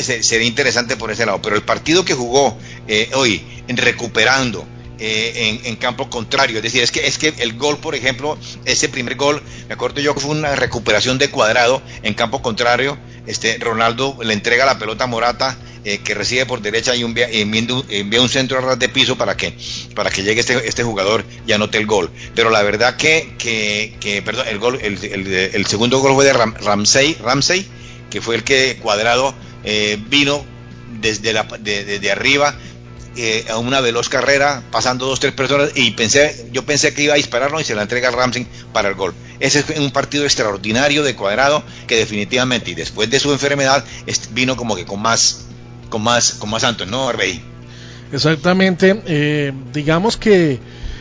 [0.00, 4.66] sería interesante por ese lado, pero el partido que jugó eh, hoy, en recuperando,
[4.98, 6.56] eh, en, campo contrario.
[6.56, 10.00] Es decir, es que, es que el gol, por ejemplo, ese primer gol, me acuerdo
[10.00, 12.98] yo que fue una recuperación de cuadrado en campo contrario.
[13.26, 17.28] Este, Ronaldo le entrega la pelota a Morata, eh, que recibe por derecha y envía,
[17.30, 19.56] envía, un centro a ras de piso para que,
[19.94, 22.10] para que llegue este, este jugador y anote el gol.
[22.34, 27.66] Pero la verdad que, que, perdón, el, gol, el, segundo gol fue de Ramsey, Ramsey,
[28.10, 30.44] que fue el que cuadrado eh, vino
[31.00, 32.56] desde, la, desde arriba
[33.16, 37.14] eh, a una veloz carrera, pasando dos, tres personas, y pensé, yo pensé que iba
[37.14, 39.14] a dispararlo y se la entrega Ramsey para el gol.
[39.40, 43.84] Ese es un partido extraordinario de cuadrado que definitivamente, y después de su enfermedad,
[44.32, 45.46] vino como que con más,
[45.88, 47.42] con más, con más santos, ¿no, Arbey?
[48.12, 50.58] Exactamente, eh, digamos que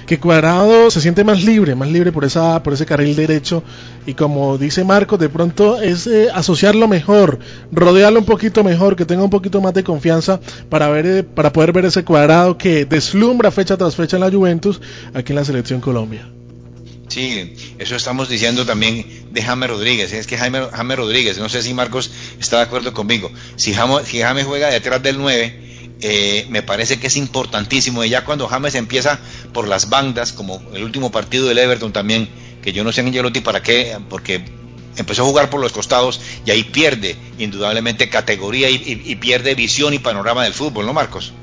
[0.08, 3.62] que Cuadrado se siente más libre, más libre por esa por ese carril derecho
[4.06, 7.40] y como dice Marcos, de pronto es eh, asociarlo mejor,
[7.72, 10.40] rodearlo un poquito mejor, que tenga un poquito más de confianza
[10.70, 14.32] para ver eh, para poder ver ese Cuadrado que deslumbra fecha tras fecha en la
[14.32, 14.82] Juventus
[15.14, 16.28] aquí en la selección Colombia.
[17.10, 20.14] Sí, eso estamos diciendo también de Jaime Rodríguez.
[20.14, 23.32] Es que Jaime, Jaime Rodríguez, no sé si Marcos está de acuerdo conmigo.
[23.56, 25.68] Si Jaime, si Jaime juega detrás del 9,
[26.02, 28.04] eh, me parece que es importantísimo.
[28.04, 29.20] Y ya cuando James empieza
[29.54, 32.30] por las bandas, como el último partido del Everton también,
[32.62, 34.44] que yo no sé en Angelotti para qué, porque
[34.98, 40.00] empezó a jugar por los costados y ahí pierde indudablemente categoría y, pierde visión y
[40.00, 41.34] panorama del fútbol, ¿no, Marcos?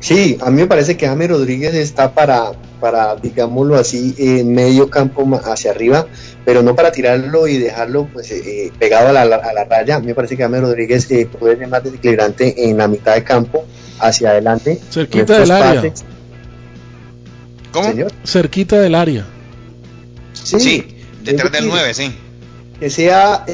[0.00, 4.88] Sí, a mí me parece que James Rodríguez está para, para digámoslo así, en medio
[4.88, 6.06] campo hacia arriba,
[6.46, 9.96] pero no para tirarlo y dejarlo pues eh, eh, pegado a la, a la, raya.
[9.96, 13.14] A mí me parece que James Rodríguez eh, puede ser más desequilibrante en la mitad
[13.14, 13.66] de campo,
[13.98, 14.80] hacia adelante.
[14.90, 15.92] Cerquita del área.
[17.70, 17.92] ¿Cómo?
[18.24, 19.26] Cerquita del área.
[20.32, 22.10] Sí, detrás del 9, sí.
[22.80, 23.44] Que sea,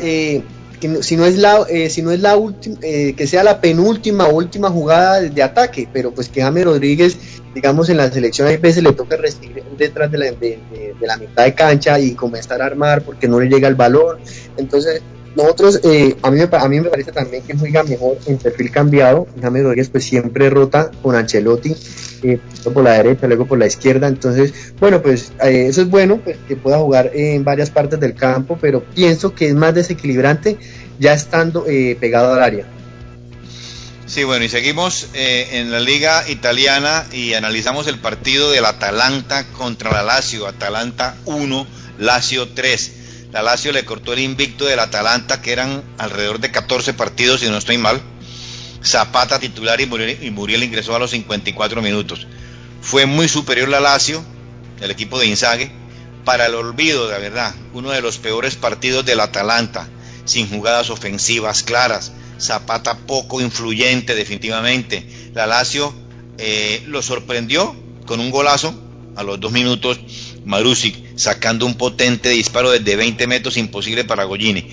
[0.80, 4.34] que si no es la, si no es la última, que sea la penúltima o
[4.34, 7.16] última jugada de ataque, pero pues que James Rodríguez
[7.56, 10.58] digamos, en la selección hay veces le toca recibir detrás de la, de,
[11.00, 14.18] la mitad de cancha y comenzar a armar porque no le llega el balón.
[14.58, 15.00] Entonces,
[15.36, 18.70] nosotros, eh, a, mí me, a mí me parece también que juega mejor en perfil
[18.70, 19.26] cambiado.
[19.40, 21.74] James Rodríguez pues siempre rota con Ancelotti,
[22.22, 22.40] eh,
[22.72, 24.08] por la derecha, luego por la izquierda.
[24.08, 28.14] Entonces, bueno, pues eh, eso es bueno, pues que pueda jugar en varias partes del
[28.14, 30.58] campo, pero pienso que es más desequilibrante
[30.98, 31.64] ya estando
[32.00, 32.66] pegado al área.
[34.06, 39.44] Sí, bueno, y seguimos eh, en la liga italiana y analizamos el partido del Atalanta
[39.48, 40.46] contra la Lazio.
[40.46, 41.66] Atalanta 1,
[41.98, 42.92] Lazio 3.
[43.36, 47.50] La Lazio le cortó el invicto del Atalanta, que eran alrededor de 14 partidos, si
[47.50, 48.00] no estoy mal.
[48.82, 52.26] Zapata titular y Muriel, y Muriel ingresó a los 54 minutos.
[52.80, 54.24] Fue muy superior la Lazio,
[54.80, 55.70] el equipo de Inzague,
[56.24, 57.54] para el olvido, de verdad.
[57.74, 59.86] Uno de los peores partidos del Atalanta,
[60.24, 65.30] sin jugadas ofensivas claras Zapata poco influyente definitivamente.
[65.34, 65.92] La Lazio
[66.38, 68.74] eh, lo sorprendió con un golazo
[69.14, 70.00] a los dos minutos.
[70.46, 74.66] Marusic sacando un potente disparo desde 20 metros imposible para Gollini.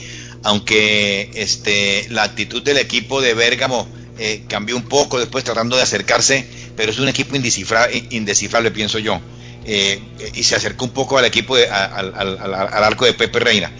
[0.43, 3.87] Aunque este, la actitud del equipo de Bérgamo
[4.19, 9.19] eh, cambió un poco después tratando de acercarse, pero es un equipo indescifrable, pienso yo.
[9.65, 9.99] Eh,
[10.35, 13.71] y se acercó un poco al equipo, al, arco de Pepe Reina.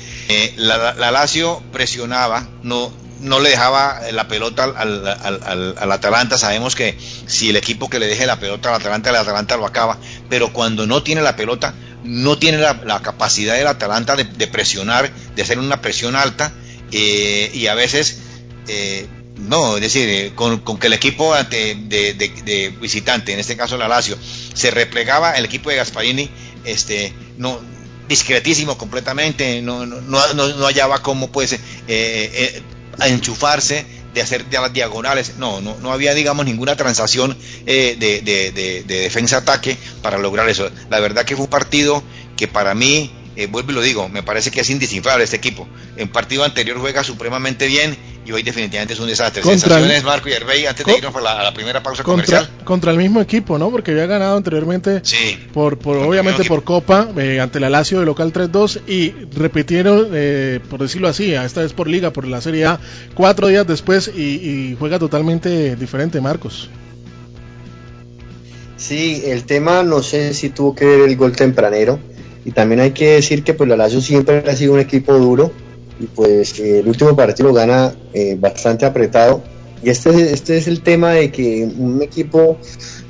[0.57, 2.91] la, la, Lazio presionaba, no,
[3.23, 6.37] no le dejaba la pelota al, al, Atalanta.
[6.37, 9.65] Sabemos que si el equipo que le deje la pelota al Atalanta, el Atalanta lo
[9.65, 9.97] acaba.
[10.29, 15.41] Pero cuando no tiene la pelota, no tiene la, capacidad del Atalanta de, presionar, de
[15.41, 16.53] hacer una presión alta
[16.91, 18.19] eh, y a veces
[19.37, 24.17] no, es decir, con, que el equipo de, de, visitante, en este caso la Lazio,
[24.53, 26.29] se replegaba el equipo de Gasparini,
[26.65, 27.59] este, no,
[28.07, 30.01] discretísimo completamente, no, no,
[30.33, 31.57] no, hallaba cómo pues
[32.99, 39.75] enchufarse de hacer las diagonales, no, no, no había digamos ninguna transacción de, de defensa-ataque
[40.03, 40.69] para lograr eso.
[40.89, 42.03] La verdad que fue un partido
[42.37, 45.67] que para mí eh, vuelvo y lo digo, me parece que es indescifrable este equipo.
[45.97, 49.43] En partido anterior juega supremamente bien y hoy definitivamente es un desastre.
[49.43, 52.49] Sensaciones, Marco y Herbey, antes de irnos a la, primera pausa comercial.
[52.63, 53.69] Contra el mismo equipo, ¿no?
[53.69, 55.01] Porque había ganado anteriormente,
[55.53, 60.59] por, por obviamente por Copa, eh, ante la Lazio de local 3-2 y repitieron, eh,
[60.69, 62.79] por decirlo así, esta vez por Liga, por la Serie A,
[63.13, 66.69] cuatro días después y, y juega totalmente diferente, Marcos.
[68.77, 71.99] Sí, el tema no sé si tuvo que ver el gol tempranero
[72.43, 75.53] y también hay que decir que pues la Lazio siempre ha sido un equipo duro
[75.99, 79.43] y pues el último partido gana eh, bastante apretado
[79.83, 82.57] y este, este es el tema de que un equipo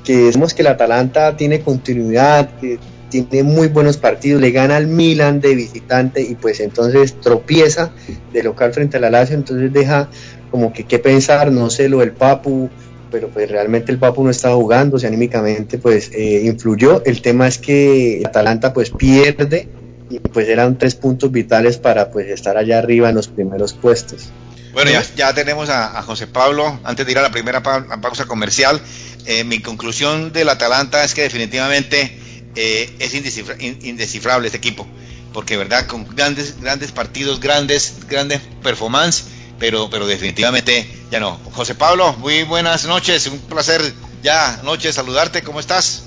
[0.04, 4.88] que decimos que el Atalanta tiene continuidad, que tiene muy buenos partidos, le gana al
[4.88, 7.92] Milan de visitante y pues entonces tropieza
[8.34, 10.10] de local frente a la Lazio, entonces deja
[10.50, 12.70] como que qué pensar, no sé, lo del Papu,
[13.12, 17.04] pero pues realmente el Papu no estaba jugando, o sea, anímicamente pues eh, influyó.
[17.06, 19.70] El tema es que Atalanta pues pierde
[20.10, 24.30] y pues eran tres puntos vitales para pues estar allá arriba en los primeros puestos.
[24.74, 28.82] Bueno, ya, ya tenemos a, José Pablo, antes de ir a la primera pausa comercial,
[29.26, 32.18] eh, mi conclusión del Atalanta es que definitivamente
[32.56, 34.88] eh, es indescifrable este equipo,
[35.32, 39.26] porque verdad, con grandes, grandes partidos, grandes, grandes performances,
[39.60, 41.40] pero, pero definitivamente ya no.
[41.52, 43.82] José Pablo, muy buenas noches, un placer
[44.24, 46.06] ya noche saludarte, ¿cómo estás?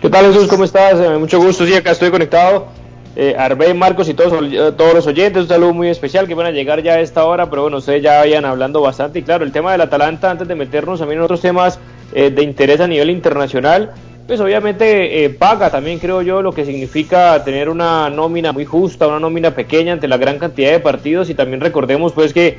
[0.00, 0.46] ¿Qué tal Jesús?
[0.48, 1.00] ¿Cómo estás?
[1.00, 2.77] Eh, mucho gusto, sí, acá estoy conectado.
[3.20, 6.46] Eh, Arbe, Marcos y todos, eh, todos los oyentes, un saludo muy especial que van
[6.46, 9.18] a llegar ya a esta hora, pero bueno, ustedes ya vayan hablando bastante.
[9.18, 11.80] Y claro, el tema del Atalanta, antes de meternos también en otros temas
[12.14, 13.90] eh, de interés a nivel internacional,
[14.26, 19.18] pues obviamente paga también creo yo lo que significa tener una nómina muy justa, una
[19.18, 22.58] nómina pequeña ante la gran cantidad de partidos y también recordemos pues que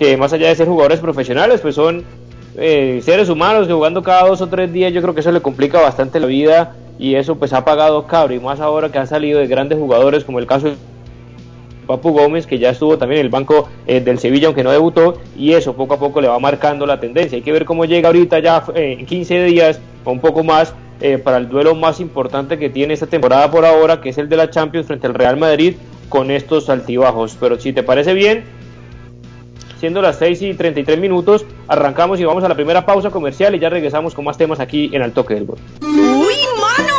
[0.00, 2.04] que más allá de ser jugadores profesionales, pues son
[2.56, 5.42] eh, seres humanos que jugando cada dos o tres días, yo creo que eso le
[5.42, 9.06] complica bastante la vida y eso pues ha pagado cabro y más ahora que han
[9.06, 10.76] salido de grandes jugadores como el caso de
[11.86, 15.18] Papu Gómez que ya estuvo también en el banco eh, del Sevilla aunque no debutó
[15.34, 18.08] y eso poco a poco le va marcando la tendencia hay que ver cómo llega
[18.08, 20.74] ahorita ya eh, en 15 días o un poco más
[21.24, 24.36] para el duelo más importante que tiene esta temporada por ahora que es el de
[24.36, 25.76] la Champions frente al Real Madrid
[26.10, 28.44] con estos altibajos pero si te parece bien
[29.78, 33.58] siendo las 6 y 33 minutos, arrancamos y vamos a la primera pausa comercial y
[33.58, 35.56] ya regresamos con más temas aquí en Al Toque del Gol.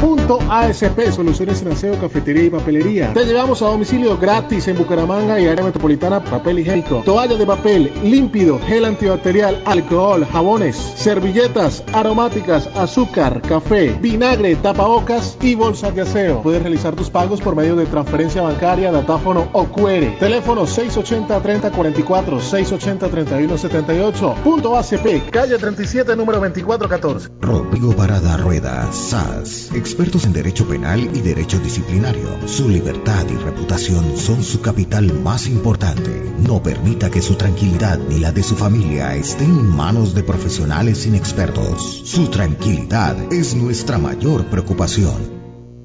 [0.00, 3.12] Punto ASP, soluciones aseo, cafetería y papelería.
[3.12, 7.92] Te llevamos a domicilio gratis en Bucaramanga y área metropolitana papel higiénico, toallas de papel,
[8.02, 16.42] límpido, gel antibacterial, alcohol, jabones, servilletas, aromáticas, azúcar, café, vinagre, tapabocas y bolsas de aseo.
[16.42, 20.18] Puedes realizar tus pagos por medio de transferencia bancaria, datáfono o QR.
[20.18, 24.34] Teléfono 680-3044, 680-3178.
[24.42, 27.30] Punto ACP, calle 37, número 2414.
[27.40, 32.28] Rodrigo Parada Rueda, SAS expertos en derecho penal y derecho disciplinario.
[32.46, 36.32] Su libertad y reputación son su capital más importante.
[36.38, 41.04] No permita que su tranquilidad ni la de su familia estén en manos de profesionales
[41.06, 42.02] inexpertos.
[42.04, 45.41] Su tranquilidad es nuestra mayor preocupación.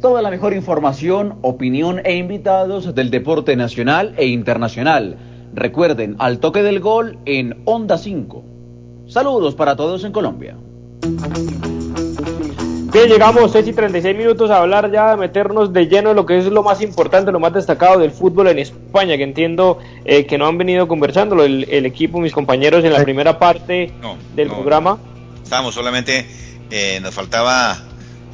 [0.00, 5.16] toda la mejor información, opinión e invitados del deporte nacional e internacional.
[5.54, 8.44] Recuerden, al toque del gol en Onda 5.
[9.08, 10.56] Saludos para todos en Colombia.
[12.92, 16.24] Bien, llegamos 6 y 36 minutos a hablar ya, a meternos de lleno de lo
[16.24, 20.24] que es lo más importante, lo más destacado del fútbol en España, que entiendo eh,
[20.24, 23.92] que no han venido conversándolo el, equipo, mis compañeros en la primera parte
[24.34, 24.98] del programa.
[25.42, 26.26] Estábamos solamente,
[26.70, 27.85] eh, nos faltaba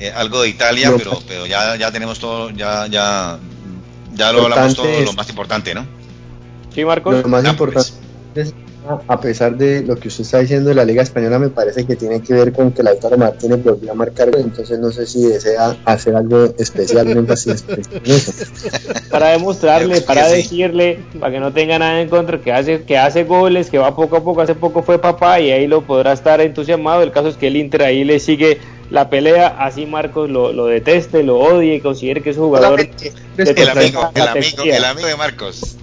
[0.02, 3.38] eh, algo de Italia, pero, pero ya, ya tenemos todo, ya, ya,
[4.14, 5.86] ya lo hablamos todo lo más importante, ¿no?
[6.74, 7.22] Sí, Marcos.
[7.22, 7.70] Lo más ah, pues.
[7.70, 8.62] importante
[9.08, 11.94] a pesar de lo que usted está diciendo de la Liga Española, me parece que
[11.94, 15.76] tiene que ver con que Lautaro Martínez volvió a marcar, entonces no sé si desea
[15.84, 17.06] hacer algo especial
[19.10, 23.24] Para demostrarle, para decirle, para que no tenga nada en contra, que hace, que hace
[23.24, 26.40] goles, que va poco a poco, hace poco fue papá y ahí lo podrá estar
[26.40, 27.02] entusiasmado.
[27.02, 28.58] El caso es que el Inter ahí le sigue
[28.92, 32.78] la pelea, así Marcos lo, lo deteste, lo odie y considere que es un jugador...
[32.78, 35.78] el amigo, el amigo, el amigo de Marcos.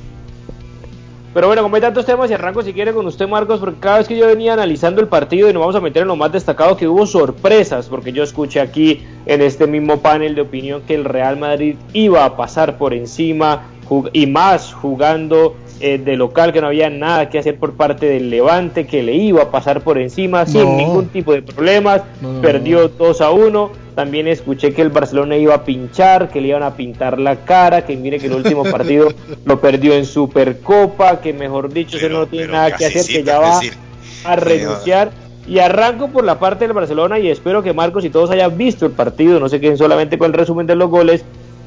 [1.33, 3.97] Pero bueno, como hay tantos temas y arranco si quiere con usted Marcos, porque cada
[3.97, 6.31] vez que yo venía analizando el partido y nos vamos a meter en lo más
[6.31, 10.93] destacado que hubo sorpresas, porque yo escuché aquí en este mismo panel de opinión que
[10.93, 13.71] el Real Madrid iba a pasar por encima
[14.13, 18.29] y más jugando eh, de local, que no había nada que hacer por parte del
[18.29, 22.01] Levante, que le iba a pasar por encima sin ningún tipo de problemas,
[22.41, 23.71] perdió 2 a 1.
[23.95, 27.85] También escuché que el Barcelona iba a pinchar, que le iban a pintar la cara,
[27.85, 29.09] que mire que el último partido
[29.45, 33.39] lo perdió en Supercopa, que mejor dicho, eso no tiene nada que hacer, que ya
[33.39, 33.61] va
[34.25, 35.11] a renunciar.
[35.47, 38.85] Y arranco por la parte del Barcelona y espero que Marcos y todos hayan visto
[38.85, 41.23] el partido, no sé quién solamente con el resumen de los goles,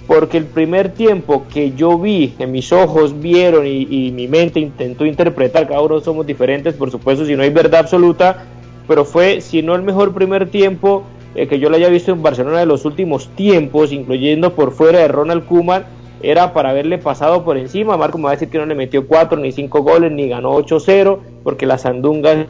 [0.06, 5.06] porque el primer tiempo que yo vi, que mis ojos vieron y, mi mente intentó
[5.06, 8.44] interpretar, cada uno somos diferentes, por supuesto, si no hay verdad absoluta,
[8.88, 12.22] pero fue, si no el mejor primer tiempo eh, que yo lo haya visto en
[12.22, 15.84] Barcelona de los últimos tiempos, incluyendo por fuera de Ronald Koeman,
[16.22, 17.96] era para haberle pasado por encima.
[17.96, 20.52] Marco me va a decir que no le metió cuatro ni cinco goles, ni ganó
[20.56, 22.46] 8-0, porque la sandunga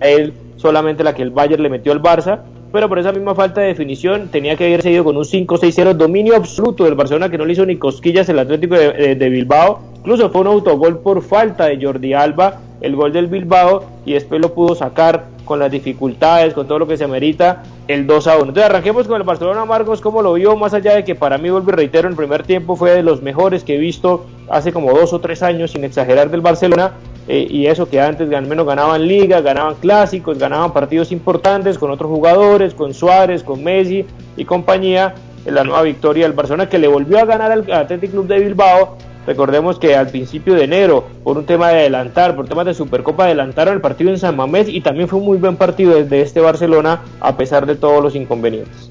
[0.00, 2.40] él solamente la que el Bayern le metió al Barça,
[2.72, 6.36] pero por esa misma falta de definición tenía que haber seguido con un 5-6-0 dominio
[6.36, 10.42] absoluto del Barcelona que no le hizo ni cosquillas el Atlético de, Bilbao, incluso fue
[10.42, 14.74] un autogol por falta de Jordi Alba, el gol del Bilbao, y después lo pudo
[14.74, 18.42] sacar con las dificultades, con todo lo que se amerita, el 2 a 1.
[18.48, 21.48] Entonces arranquemos con el Barcelona Marcos, como lo vio, más allá de que para mí,
[21.48, 24.92] vuelvo y reitero, el primer tiempo fue de los mejores que he visto hace como
[24.92, 26.92] dos o tres años, sin exagerar, del Barcelona.
[27.28, 31.90] Eh, y eso que antes al menos ganaban ligas, ganaban clásicos, ganaban partidos importantes con
[31.90, 34.06] otros jugadores, con Suárez, con Messi
[34.36, 35.14] y compañía,
[35.46, 38.40] en la nueva victoria del Barcelona que le volvió a ganar al Athletic Club de
[38.40, 38.96] Bilbao.
[39.26, 43.24] Recordemos que al principio de enero, por un tema de adelantar, por temas de Supercopa,
[43.24, 46.40] adelantaron el partido en San Mamés y también fue un muy buen partido desde este
[46.40, 48.90] Barcelona a pesar de todos los inconvenientes.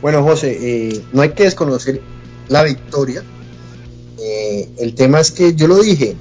[0.00, 2.00] Bueno, José, eh, no hay que desconocer
[2.48, 3.22] la victoria,
[4.30, 6.14] eh, el tema es que yo lo dije,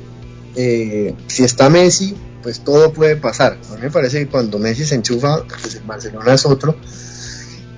[0.55, 3.57] eh, si está Messi, pues todo puede pasar.
[3.71, 6.75] A mí me parece que cuando Messi se enchufa, pues el Barcelona es otro.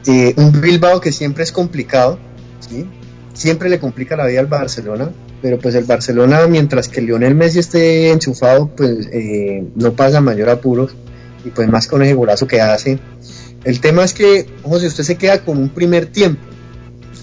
[0.06, 2.18] Eh, un Bilbao que siempre es complicado,
[2.60, 2.88] ¿sí?
[3.34, 5.12] siempre le complica la vida al Barcelona,
[5.42, 9.08] pero pues el Barcelona, mientras que Lionel Messi esté enchufado, pues
[9.76, 10.90] no pasa mayor apuro,
[11.44, 13.00] y pues más con el golazo que hace.
[13.64, 16.42] El tema es que, José, usted se queda con un primer tiempo,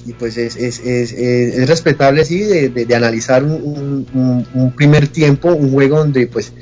[0.06, 4.06] y pues es, es, es, es respetable sí de, de, analizar un,
[4.54, 6.52] un, primer tiempo, un juego donde pues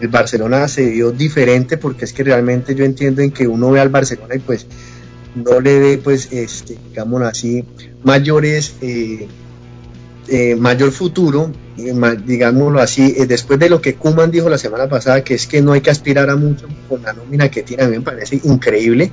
[0.00, 3.80] el Barcelona se vio diferente porque es que realmente yo entiendo en que uno ve
[3.80, 4.66] al Barcelona y pues
[5.34, 7.64] no le ve pues este digamos así
[8.02, 9.26] mayores eh,
[10.28, 15.24] eh, mayor futuro digámoslo así eh, después de lo que Kuman dijo la semana pasada
[15.24, 17.88] que es que no hay que aspirar a mucho con la nómina que tiene a
[17.88, 19.12] mí me parece increíble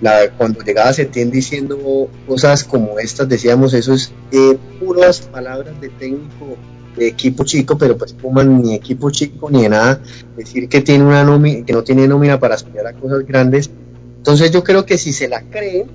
[0.00, 5.88] la, cuando llegaba Setién diciendo cosas como estas, decíamos, eso es eh, puras palabras de
[5.88, 6.56] técnico
[6.98, 10.00] equipo chico, pero pues Puman ni equipo chico ni de nada,
[10.36, 13.70] decir que tiene una nómina, que no tiene nómina para aspirar a cosas grandes.
[14.16, 15.86] Entonces yo creo que si se la creen,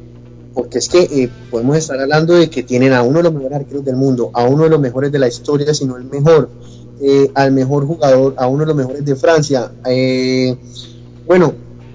[0.54, 3.60] porque es que eh, podemos estar hablando de que tienen a uno de los mejores
[3.60, 6.50] arqueros del mundo, a uno de los mejores de la historia, si no el mejor,
[7.02, 9.72] eh, al mejor jugador, a uno de los mejores de Francia.
[9.86, 10.56] Eh,
[11.26, 11.54] bueno,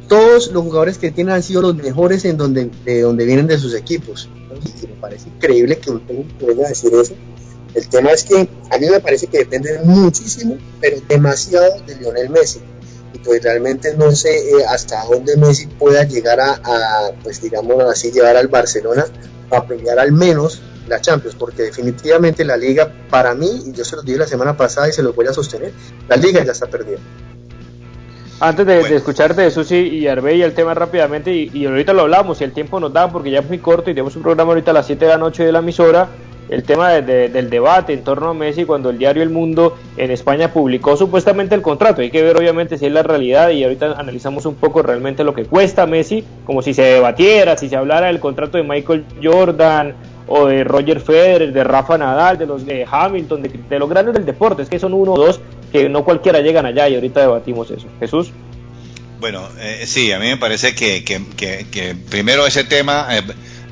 [0.09, 3.59] todos los jugadores que tienen han sido los mejores en donde, de donde vienen de
[3.59, 4.29] sus equipos.
[4.83, 7.15] y me parece increíble que un técnico pueda decir eso.
[7.75, 12.31] El tema es que a mí me parece que depende muchísimo, pero demasiado de Lionel
[12.31, 12.61] Messi.
[13.17, 17.83] Y pues realmente no sé eh, hasta dónde Messi pueda llegar a, a, pues digamos
[17.85, 19.07] así, llevar al Barcelona
[19.51, 23.97] a pelear al menos la Champions, porque definitivamente la liga, para mí, y yo se
[23.97, 25.73] lo dije la semana pasada y se lo voy a sostener,
[26.09, 26.99] la liga ya está perdida.
[28.39, 32.03] Antes de, de escucharte de Susi y Arbey el tema rápidamente, y, y, ahorita lo
[32.03, 34.51] hablamos, y el tiempo nos da, porque ya es muy corto y tenemos un programa
[34.51, 36.11] ahorita a las 7 de la noche de la emisora,
[36.49, 39.77] el tema de, de, del debate en torno a Messi cuando el diario El Mundo
[39.97, 42.03] en España publicó supuestamente el contrato.
[42.03, 45.35] Hay que ver obviamente si es la realidad y ahorita analizamos un poco realmente lo
[45.35, 49.95] que cuesta Messi, como si se debatiera, si se hablara del contrato de Michael Jordan
[50.29, 54.15] o de Roger Federer, de Rafa Nadal, de los de Hamilton, de, de los grandes
[54.15, 55.41] del deporte, es que son uno o dos
[55.73, 57.87] que no cualquiera llegan allá y ahorita debatimos eso.
[58.01, 58.31] Jesús.
[59.19, 63.09] Bueno, eh, sí, a mí me parece que, que, que, que primero ese tema...
[63.11, 63.23] Eh,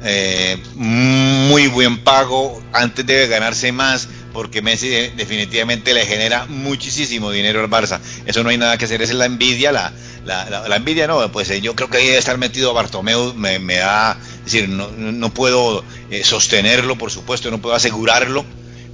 [0.04, 7.60] eh, muy buen pago, antes debe ganarse más, porque Messi definitivamente le genera muchísimo dinero
[7.60, 8.00] al Barça.
[8.26, 9.92] Eso no hay nada que hacer, esa es la envidia, la,
[10.24, 13.76] la, envidia no, pues eh, yo creo que ahí debe estar metido Bartomeu, me, me
[13.76, 18.44] da, es decir, no, no puedo eh, sostenerlo, por supuesto, no puedo asegurarlo,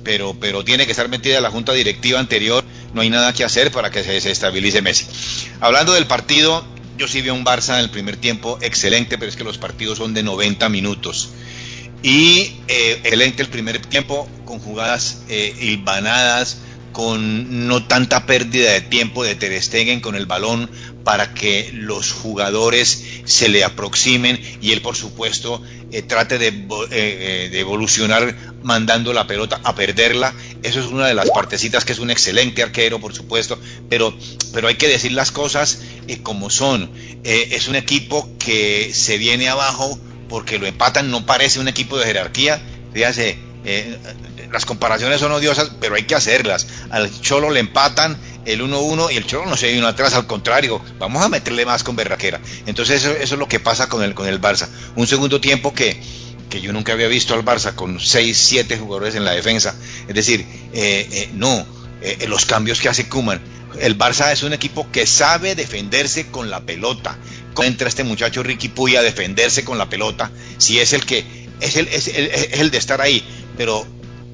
[0.04, 3.72] pero, pero tiene que estar metida la junta directiva anterior, no hay nada que hacer
[3.72, 5.06] para que se, se estabilice Messi.
[5.60, 6.64] Hablando del partido,
[7.00, 9.96] yo sí vi un Barça en el primer tiempo excelente, pero es que los partidos
[9.96, 11.30] son de 90 minutos.
[12.02, 16.58] Y eh, excelente el primer tiempo con jugadas eh, hilvanadas,
[16.92, 20.68] con no tanta pérdida de tiempo de Ter Stegen con el balón
[21.04, 26.48] para que los jugadores se le aproximen y él por supuesto eh, trate de,
[26.90, 31.92] eh, de, evolucionar mandando la pelota a perderla eso es una de las partecitas que
[31.92, 33.58] es un excelente arquero por supuesto
[33.88, 34.14] pero
[34.52, 36.90] pero hay que decir las cosas eh, como son
[37.24, 39.98] es un equipo que se viene abajo
[40.28, 42.60] porque lo empatan no parece un equipo de jerarquía
[42.92, 43.98] fíjate eh,
[44.52, 46.66] las comparaciones son odiosas, pero hay que hacerlas.
[46.90, 50.80] Al Cholo le empatan el 1-1 y el Cholo no se viene atrás, al contrario,
[50.98, 52.40] vamos a meterle más con berraquera.
[52.66, 54.68] Entonces eso, eso, es lo que pasa con el, con el Barça.
[54.96, 56.00] Un segundo tiempo que,
[56.50, 59.74] que yo nunca había visto al Barça con 6, 7 jugadores en la defensa.
[60.06, 60.44] Es decir,
[60.74, 61.64] eh, eh, no,
[62.02, 63.40] eh, los cambios que hace Kuman.
[63.78, 67.16] El Barça es un equipo que sabe defenderse con la pelota.
[67.62, 71.26] Entra este muchacho Ricky Puy a defenderse con la pelota, si es el que
[71.60, 73.22] es el, es el, es el de estar ahí,
[73.58, 73.86] pero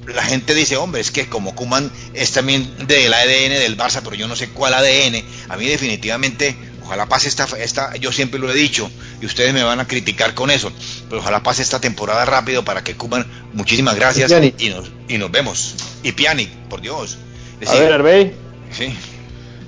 [0.07, 4.15] la gente dice, hombre, es que como Kuman es también del ADN del Barça, pero
[4.15, 5.23] yo no sé cuál ADN.
[5.49, 6.55] A mí definitivamente,
[6.87, 8.89] ojalá pase esta, esta, yo siempre lo he dicho,
[9.21, 10.71] y ustedes me van a criticar con eso,
[11.09, 15.31] pero ojalá pase esta temporada rápido para que Kuman, muchísimas gracias y nos, y nos
[15.31, 15.75] vemos.
[16.03, 17.17] Y Pianic, por Dios.
[17.59, 18.33] Decir, a ver, Arbey.
[18.71, 18.93] Sí.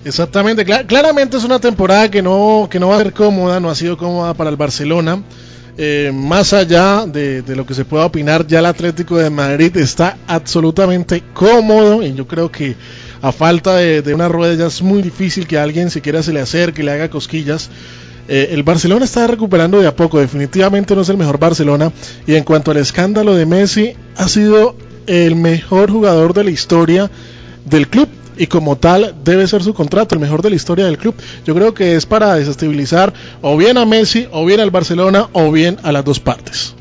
[0.05, 3.69] Exactamente, Clar claramente es una temporada que no, que no va a ser cómoda, no
[3.69, 5.21] ha sido cómoda para el Barcelona.
[5.77, 9.75] Eh, más allá de, de, lo que se pueda opinar, ya el Atlético de Madrid
[9.77, 12.75] está absolutamente cómodo y yo creo que
[13.21, 16.83] a falta de, una rueda ya es muy difícil que alguien siquiera se le acerque,
[16.83, 17.69] le haga cosquillas.
[18.27, 21.91] Eh, el Barcelona está recuperando de a poco, definitivamente no es el mejor Barcelona
[22.27, 24.75] y en cuanto al escándalo de Messi, ha sido
[25.07, 27.09] el mejor jugador de la historia
[27.65, 28.07] del club
[28.37, 31.15] y como tal debe ser su contrato, el mejor de la historia del club.
[31.45, 35.51] Yo creo que es para desestabilizar o bien a Messi, o bien al Barcelona, o
[35.51, 36.73] bien a las dos partes.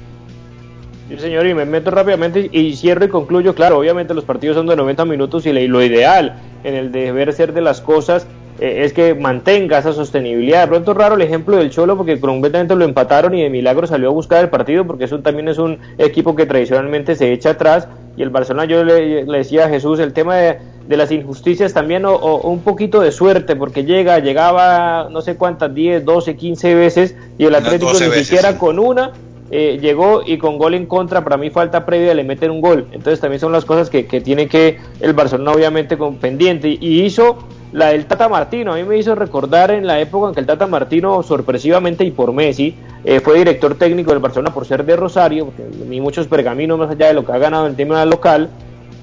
[1.09, 3.55] Sí, señor, y me meto rápidamente y cierro y concluyo.
[3.55, 7.55] Claro, obviamente los partidos son de 90 minutos y lo ideal en el deber ser
[7.55, 8.27] de las cosas
[8.61, 10.63] eh, es que mantenga esa sostenibilidad.
[10.63, 14.09] De pronto raro el ejemplo del Cholo porque completamente lo empataron y de milagro salió
[14.09, 17.89] a buscar el partido porque eso también es un equipo que tradicionalmente se echa atrás
[18.17, 21.73] y el Barcelona yo le, le decía a Jesús el tema de, de las injusticias
[21.73, 26.37] también o, o, un poquito de suerte porque llega, llegaba no sé cuántas, 10, 12,
[26.37, 28.59] 15 veces y el Atlético ni veces, siquiera sí.
[28.59, 29.13] con una
[29.51, 32.87] eh, llegó y con gol en contra, para mí falta previa le meten un gol.
[32.93, 37.03] Entonces también son las cosas que, que tiene que el Barcelona obviamente con pendiente y
[37.03, 37.39] hizo
[37.73, 40.47] la del Tata Martino, a mí me hizo recordar en la época en que el
[40.47, 42.75] Tata Martino sorpresivamente y por Messi
[43.05, 46.91] eh, fue director técnico del Barcelona por ser de Rosario, porque ni muchos pergaminos más
[46.91, 48.49] allá de lo que ha ganado en el tema local.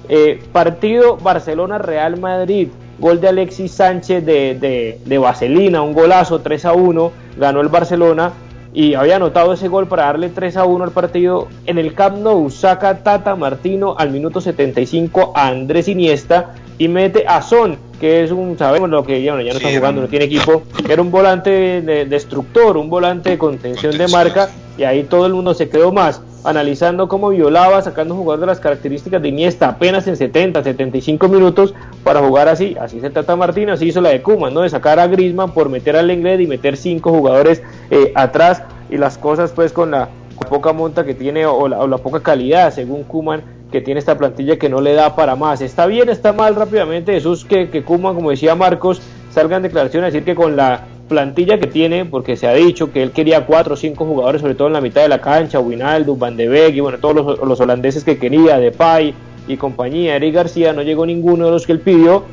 [0.08, 2.68] Eh, partido Barcelona-Real Madrid,
[2.98, 8.32] gol de Alexis Sánchez de, de, Vaselina, un golazo 3 a 1, ganó el Barcelona.
[8.76, 11.48] Y había anotado ese gol para darle 3 a 1 al partido.
[11.64, 17.24] En el Camp Nou saca Tata Martino al minuto 75 a Andrés Iniesta y mete
[17.26, 20.62] a Son, que es un, sabemos lo que ya, no está jugando, no tiene equipo,
[20.84, 25.32] que era un volante destructor, un volante de contención, de marca, y ahí todo el
[25.32, 30.06] mundo se quedó más analizando cómo violaba, sacando jugadores de las características de Iniesta apenas
[30.06, 31.74] en 70, 75 minutos
[32.04, 32.76] para jugar así.
[32.80, 34.60] Así se trata Martín, así hizo la de Kuman, ¿no?
[34.60, 38.96] De sacar a Grisman por meter al Lenglet y meter cinco jugadores eh, atrás y
[38.96, 40.08] las cosas pues con la,
[40.48, 44.68] poca monta que tiene o la, poca calidad, según Kuman, que tiene esta plantilla que
[44.68, 45.60] no le da para más.
[45.60, 50.12] Está bien, está mal rápidamente, Jesús, que, que Kuman, como decía Marcos, salgan declaraciones a
[50.12, 53.74] decir que con la plantilla que tiene, porque se ha dicho que él quería cuatro
[53.74, 56.74] o cinco jugadores, sobre todo en la mitad de la cancha, Winaldo, Van de Beek
[56.74, 59.14] y bueno, todos los, holandeses que quería, Depay
[59.48, 62.24] y compañía, Eric García, no llegó ninguno de los que él pidió.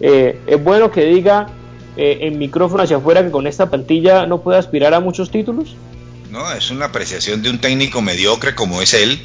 [0.00, 1.48] Eh, es bueno que diga
[1.96, 5.76] eh, en micrófono hacia afuera que con esta plantilla no puede aspirar a muchos títulos.
[6.30, 9.20] No, es una apreciación de un técnico mediocre como es él.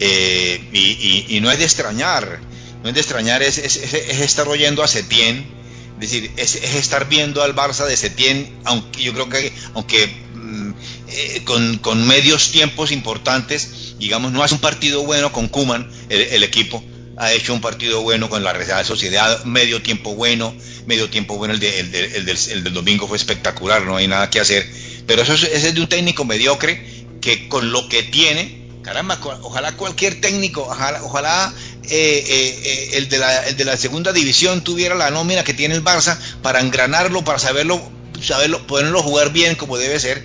[0.00, 2.38] Eh, y, no es de extrañar,
[2.82, 5.57] no es de extrañar, es estar oyendo a Setién
[6.00, 10.70] es decir, es, estar viendo al Barça de Setién, aunque yo creo que, aunque mm,
[11.08, 16.84] eh, con, medios tiempos importantes, digamos, no hace un partido bueno con Kuman, el, equipo,
[17.16, 20.54] ha hecho un partido bueno con la Real Sociedad, medio tiempo bueno,
[20.86, 24.70] medio tiempo bueno, el, de, el, del, domingo fue espectacular, no hay nada que hacer,
[25.06, 29.18] pero eso es, ese es de un técnico mediocre que con lo que tiene, caramba,
[29.42, 31.52] ojalá cualquier técnico, ojalá, ojalá
[31.90, 35.54] eh, eh, eh, el, de la, el de la segunda división tuviera la nómina que
[35.54, 37.80] tiene el Barça para engranarlo, para saberlo,
[38.20, 40.22] saberlo, poderlo jugar bien como debe ser.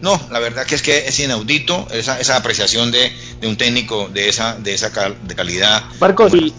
[0.00, 3.10] No, la verdad que es que es inaudito esa, esa apreciación de,
[3.40, 5.82] de un técnico de esa, de esa de calidad.
[5.98, 6.52] Marcos, y,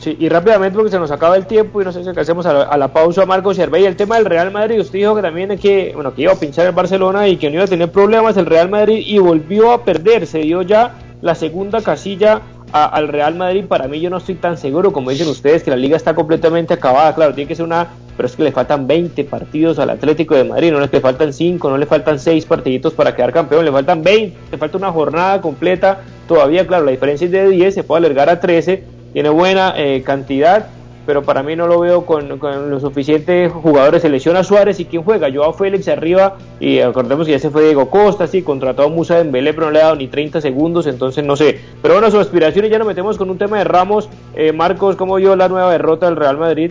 [0.00, 2.52] sí, y rápidamente porque se nos acaba el tiempo y no sé si hacemos a
[2.52, 5.50] la, a la pausa Marcos y el tema del Real Madrid, usted dijo que también
[5.52, 7.90] es que, bueno, que iba a pinchar el Barcelona y que no iba a tener
[7.90, 12.42] problemas el Real Madrid y volvió a perder, se dio ya la segunda casilla
[12.72, 15.76] al Real Madrid, para mí yo no estoy tan seguro como dicen ustedes que la
[15.76, 17.14] liga está completamente acabada.
[17.14, 20.44] Claro, tiene que ser una, pero es que le faltan 20 partidos al Atlético de
[20.44, 24.02] Madrid, no le faltan 5, no le faltan 6 partiditos para quedar campeón, le faltan
[24.02, 26.00] 20, le falta una jornada completa.
[26.28, 30.02] Todavía, claro, la diferencia es de 10, se puede alargar a 13, tiene buena eh,
[30.04, 30.66] cantidad
[31.10, 34.02] pero para mí no lo veo con, con los suficientes jugadores.
[34.02, 37.64] Se lesiona Suárez y quién juega, Joao Félix arriba y acordemos que ya se fue
[37.64, 40.86] Diego Costa, sí, contrató a Musa Dembélé, pero no le ha dado ni 30 segundos,
[40.86, 41.58] entonces no sé.
[41.82, 44.08] Pero bueno, sus aspiraciones ya nos metemos con un tema de Ramos.
[44.36, 46.70] Eh, Marcos, ¿cómo vio la nueva derrota del Real Madrid?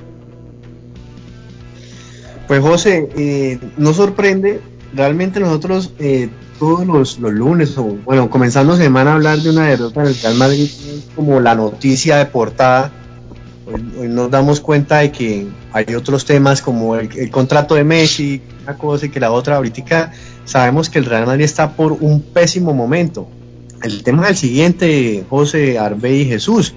[2.47, 4.61] Pues José, eh, no sorprende,
[4.95, 6.29] realmente nosotros eh,
[6.59, 10.35] todos los, los, lunes, o bueno, comenzando semana a hablar de una derrota del Real
[10.35, 10.69] Madrid,
[11.13, 12.93] como la noticia de portada
[13.71, 18.77] Hoy, nos damos cuenta de que hay otros temas como el, contrato de Messi, una
[18.77, 19.57] cosa y que la otra.
[19.57, 20.11] Ahorita
[20.45, 23.27] sabemos que el Real Madrid está por un pésimo momento.
[23.83, 26.73] El tema es el siguiente, José, Arbe y Jesús,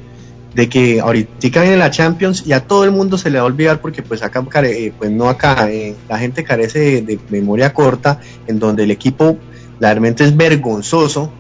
[0.54, 3.46] de que ahorita viene la Champions y a todo el mundo se le va a
[3.46, 8.20] olvidar porque pues acá, eh, pues no acá, eh, la gente carece de, memoria corta,
[8.46, 9.38] en donde el equipo
[9.80, 11.32] realmente es vergonzoso,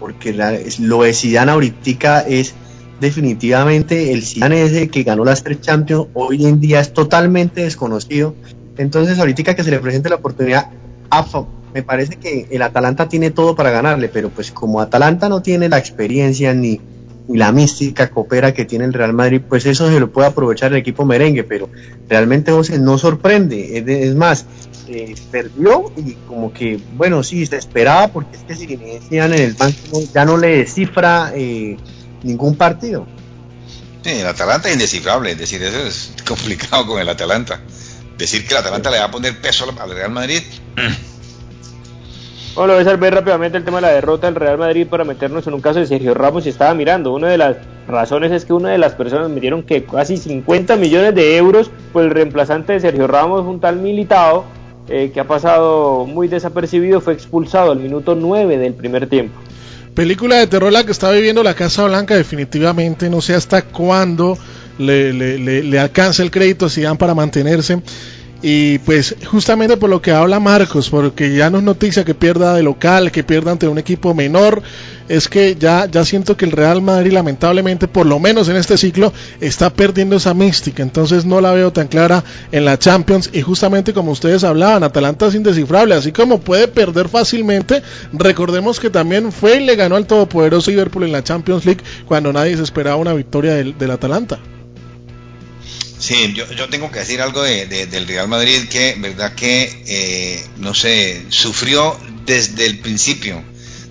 [0.00, 0.32] porque
[0.80, 2.54] lo de Zidane ahorita es
[3.00, 8.34] definitivamente el Zidane ese que ganó las tres Champions hoy en día es totalmente desconocido.
[8.76, 10.70] Entonces ahorita que se le presente la oportunidad,
[11.72, 15.68] me parece que el Atalanta tiene todo para ganarle, pero pues como Atalanta no tiene
[15.68, 16.80] la experiencia ni,
[17.28, 20.78] la mística coopera que tiene el Real Madrid, pues eso se lo puede aprovechar el
[20.78, 21.70] equipo merengue, pero
[22.08, 24.44] realmente José no sorprende, es, más,
[25.30, 29.54] perdió y como que, bueno, sí, se esperaba porque es que si decían en el
[29.54, 31.76] banco ya no le descifra eh,
[32.24, 33.06] ningún partido.
[34.02, 37.60] Sí, el Atalanta es indescifrable, es decir, eso es complicado con el Atalanta.
[38.18, 40.42] Decir que el Atalanta le va a poner peso al Real Madrid.
[42.54, 45.44] Bueno, voy a ver rápidamente el tema de la derrota del Real Madrid para meternos
[45.48, 47.12] en un caso de Sergio Ramos y estaba mirando.
[47.12, 47.56] Una de las
[47.88, 51.72] razones es que una de las personas me dieron que casi 50 millones de euros
[51.92, 54.44] por el reemplazante de Sergio Ramos, un tal militado
[54.88, 59.40] eh, que ha pasado muy desapercibido, fue expulsado al minuto 9 del primer tiempo.
[59.94, 64.36] Película de terror la que está viviendo la Casa Blanca, definitivamente no sé hasta cuándo
[64.76, 67.80] le, le, le, alcanza el crédito si dan para mantenerse.
[68.42, 72.54] Y pues justamente por lo que habla Marcos, porque ya no es noticia que pierda
[72.54, 74.62] de local, que pierda ante un equipo menor,
[75.08, 78.78] es que ya, ya siento que el Real Madrid lamentablemente, por lo menos en este
[78.78, 80.82] ciclo, está perdiendo esa mística.
[80.82, 83.30] Entonces no la veo tan clara en la Champions.
[83.32, 87.82] Y justamente como ustedes hablaban, Atalanta es indescifrable, así como puede perder fácilmente.
[88.12, 92.32] Recordemos que también fue y le ganó al todopoderoso Liverpool en la Champions League cuando
[92.32, 94.38] nadie se esperaba una victoria del, del Atalanta.
[96.04, 100.44] Sí, yo, yo tengo que decir algo de, del Real Madrid que, verdad que, eh,
[100.58, 103.42] no sé, sufrió, desde el principio.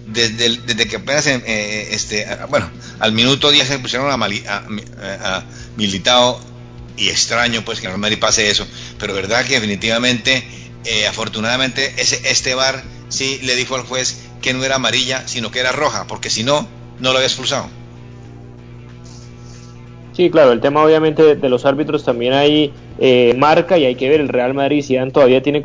[0.05, 5.43] Desde, desde que apenas, eh, eh, este, bueno, al minuto 10 se pusieron a, a,
[5.77, 6.39] Militao
[6.97, 8.67] y extraño pues que Madrid pase eso,
[8.99, 10.43] pero verdad que definitivamente,
[10.85, 15.51] eh, afortunadamente, ese, este bar sí le dijo al juez que no era amarilla, sino
[15.51, 16.67] que era roja, porque si no,
[16.99, 17.69] no lo había expulsado.
[20.13, 24.09] Sí, claro, el tema obviamente de los árbitros también hay eh, marca y hay que
[24.09, 25.63] ver el Real Madrid si todavía tiene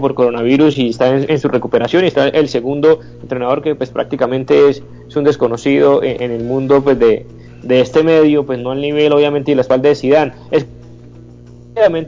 [0.00, 4.70] por coronavirus y está en, su recuperación y está el segundo entrenador que pues prácticamente
[4.70, 4.82] es,
[5.14, 7.26] un desconocido en, el mundo pues de,
[7.62, 10.32] de, este medio, pues no al nivel obviamente y la espalda de Zidane.
[10.50, 10.66] Es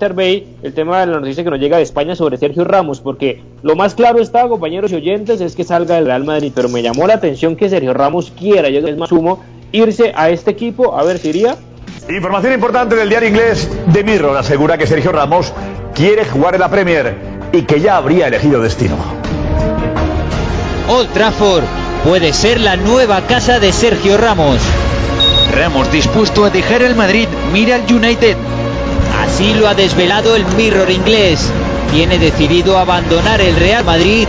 [0.00, 3.42] Arbey, el tema de la noticia que nos llega de España sobre Sergio Ramos, porque
[3.62, 6.82] lo más claro está, compañeros y oyentes, es que salga del Real Madrid, pero me
[6.82, 10.96] llamó la atención que Sergio Ramos quiera, yo es más sumo, irse a este equipo,
[10.96, 11.56] a ver si iría.
[12.08, 15.52] Información importante del diario inglés de Mirror asegura que Sergio Ramos
[15.94, 18.96] quiere jugar en la Premier y que ya habría elegido destino.
[20.88, 21.64] Old Trafford
[22.04, 24.58] puede ser la nueva casa de Sergio Ramos.
[25.54, 28.36] Ramos dispuesto a dejar el Madrid, mira al United.
[29.22, 31.50] Así lo ha desvelado el Mirror inglés.
[31.90, 34.28] Tiene decidido abandonar el Real Madrid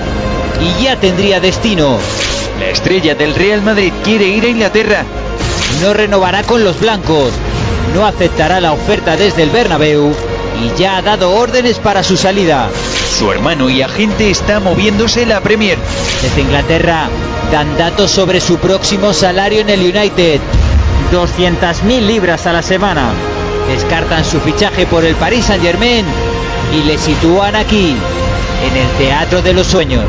[0.61, 1.97] y ya tendría destino.
[2.59, 5.05] La estrella del Real Madrid quiere ir a Inglaterra
[5.81, 7.31] no renovará con los blancos,
[7.95, 10.13] no aceptará la oferta desde el Bernabéu
[10.61, 12.69] y ya ha dado órdenes para su salida.
[13.17, 15.77] Su hermano y agente está moviéndose la Premier.
[16.21, 17.09] Desde Inglaterra
[17.51, 20.39] dan datos sobre su próximo salario en el United.
[21.11, 23.11] 200.000 libras a la semana.
[23.67, 26.05] Descartan su fichaje por el Paris Saint Germain
[26.73, 27.95] y le sitúan aquí,
[28.63, 30.05] en el Teatro de los Sueños.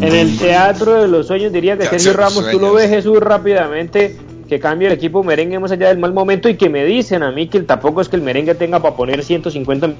[0.00, 4.16] En el Teatro de los Sueños diría que Sergio Ramos, tú lo ves Jesús rápidamente
[4.48, 7.30] que cambie el equipo merengue más allá del mal momento y que me dicen a
[7.30, 9.94] mí que tampoco es que el merengue tenga para poner 150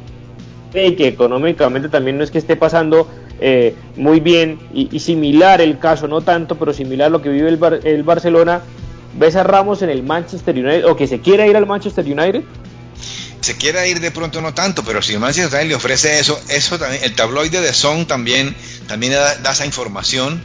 [0.74, 3.08] y que económicamente también no es que esté pasando
[3.40, 7.48] eh, muy bien y, similar el caso, no tanto, pero similar a lo que vive
[7.48, 8.62] el, el Barcelona.
[9.18, 12.42] ¿Ves a Ramos en el Manchester United o que se quiera ir al Manchester United?
[13.40, 16.78] se quiera ir de pronto no tanto, pero si Manchester United le ofrece eso, eso
[16.78, 18.54] también, el tabloide de Son también,
[18.86, 20.42] también da, esa información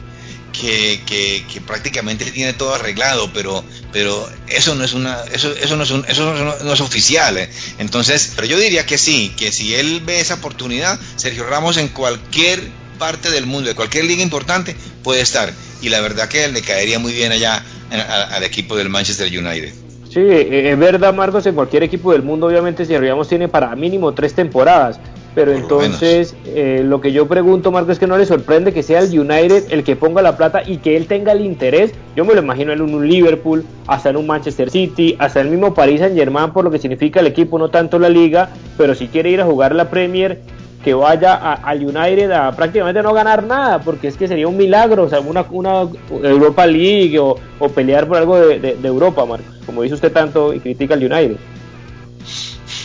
[0.60, 5.82] que, que, prácticamente tiene todo arreglado, pero, pero eso no es una, eso, eso no
[5.82, 7.36] es eso no, es oficial.
[7.36, 7.48] ¿eh?
[7.78, 11.88] Entonces, pero yo diría que sí, que si él ve esa oportunidad, Sergio Ramos en
[11.88, 12.60] cualquier
[12.98, 15.52] parte del mundo, de cualquier liga importante, puede estar.
[15.82, 19.72] Y la verdad que le caería muy bien allá al equipo del Manchester United.
[20.08, 23.74] Sí, eh, es verdad, Marcos, en cualquier equipo del mundo, obviamente, si Ramos tiene para
[23.74, 25.00] mínimo tres temporadas.
[25.34, 29.00] Pero entonces, eh, lo que yo pregunto, Marcos, es que no le sorprende que sea
[29.00, 31.92] el United el que ponga la plata y que él tenga el interés.
[32.14, 35.74] Yo me lo imagino en un Liverpool, hasta en un Manchester City, hasta el mismo
[35.74, 38.50] Paris Saint Germain, por lo que significa el equipo, no tanto la liga.
[38.78, 40.40] Pero si quiere ir a jugar la Premier,
[40.84, 45.04] que vaya al United a prácticamente no ganar nada, porque es que sería un milagro,
[45.04, 45.88] o sea, una, una
[46.22, 47.36] Europa League o,
[47.74, 51.36] pelear por algo de, Europa, Marcos, como dice usted tanto y critica al United.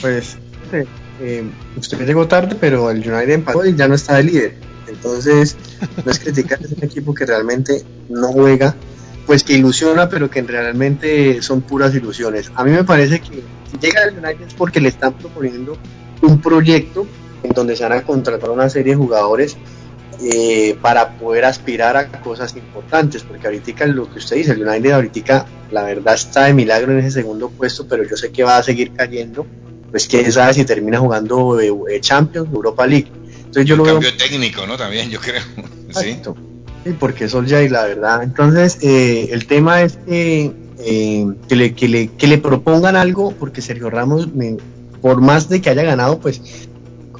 [0.01, 0.37] Pues
[1.21, 1.43] eh,
[1.77, 4.55] usted llegó tarde, pero el United empató y ya no está de líder.
[4.87, 5.55] Entonces,
[6.03, 8.75] no es criticar, es un equipo que realmente no juega,
[9.25, 12.51] pues que ilusiona, pero que realmente son puras ilusiones.
[12.55, 15.77] A mí me parece que si llega al United es porque le están proponiendo
[16.21, 17.05] un proyecto
[17.43, 19.55] en donde se van a contratar una serie de jugadores
[20.21, 24.91] eh, para poder aspirar a cosas importantes, porque ahorita lo que usted dice, el United
[24.91, 28.57] ahorita la verdad está de milagro en ese segundo puesto, pero yo sé que va
[28.57, 29.45] a seguir cayendo,
[29.91, 33.11] pues quién sabe si termina jugando eh, eh, Champions, Europa League.
[33.37, 34.77] Entonces yo lo cambio técnico, ¿no?
[34.77, 35.41] También yo creo.
[35.89, 36.17] ¿Sí?
[36.83, 38.23] sí porque y la verdad.
[38.23, 40.51] Entonces el tema es que,
[41.47, 44.27] que, le, que, le, que le propongan algo, porque Sergio Ramos,
[45.01, 46.41] por más de que haya ganado, pues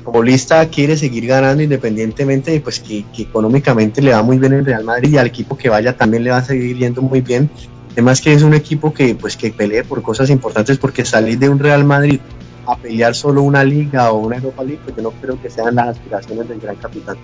[0.03, 4.83] futbolista quiere seguir ganando independientemente de pues que, económicamente le va muy bien el Real
[4.83, 7.49] Madrid y al equipo que vaya también le va a seguir yendo muy bien.
[7.91, 11.49] Además que es un equipo que pues que pelee por cosas importantes porque salir de
[11.49, 12.19] un Real Madrid
[12.71, 15.75] a pelear solo una liga o una Europa League, pues yo no creo que sean
[15.75, 17.17] las aspiraciones del gran capitán.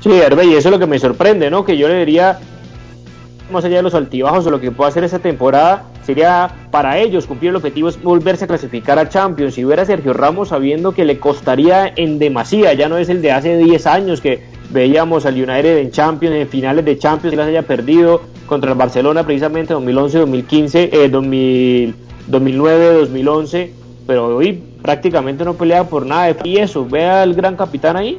[0.00, 1.64] Sí, Hervé, y eso es lo que me sorprende, ¿no?
[1.64, 2.40] Que yo le diría,
[3.52, 7.26] más allá de los altibajos o lo que pueda hacer esa temporada, sería para ellos
[7.26, 9.54] cumplir el objetivo es volverse a clasificar a Champions.
[9.54, 13.30] Si hubiera Sergio Ramos sabiendo que le costaría en demasía, ya no es el de
[13.30, 17.46] hace 10 años que veíamos al United en Champions, en finales de Champions, y las
[17.46, 25.44] haya perdido contra el Barcelona precisamente en 2011, 2015, eh, 2009, 2011, pero hoy prácticamente
[25.44, 26.34] no pelea por nada.
[26.44, 28.18] Y eso, vea al gran capitán ahí,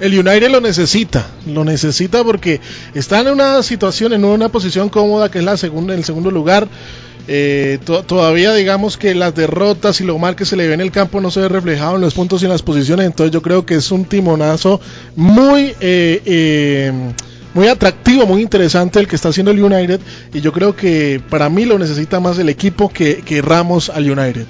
[0.00, 2.60] el United lo necesita, lo necesita porque
[2.94, 6.68] está en una situación, en una posición cómoda que es la segunda, el segundo lugar
[7.32, 10.80] Eh, to- todavía digamos que las derrotas y lo mal que se le ve en
[10.80, 13.40] el campo no se ve reflejado en los puntos y en las posiciones, entonces yo
[13.42, 14.80] creo que es un timonazo
[15.14, 16.92] muy eh, eh,
[17.54, 20.00] muy atractivo, muy interesante el que está haciendo el United
[20.32, 24.10] y yo creo que para mí lo necesita más el equipo que, que Ramos al
[24.10, 24.46] United.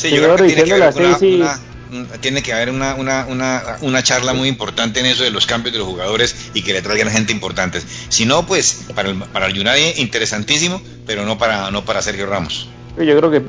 [0.00, 1.60] Sí, yo creo que tiene que haber una, y- una-
[1.92, 5.46] un- tiene que haber una, una, una, una charla muy importante en eso de los
[5.46, 7.80] cambios de los jugadores y que le traigan gente importante.
[8.08, 12.26] Si no, pues para el, para el United interesantísimo, pero no para, no para Sergio
[12.26, 12.68] Ramos.
[12.96, 13.42] Yo creo que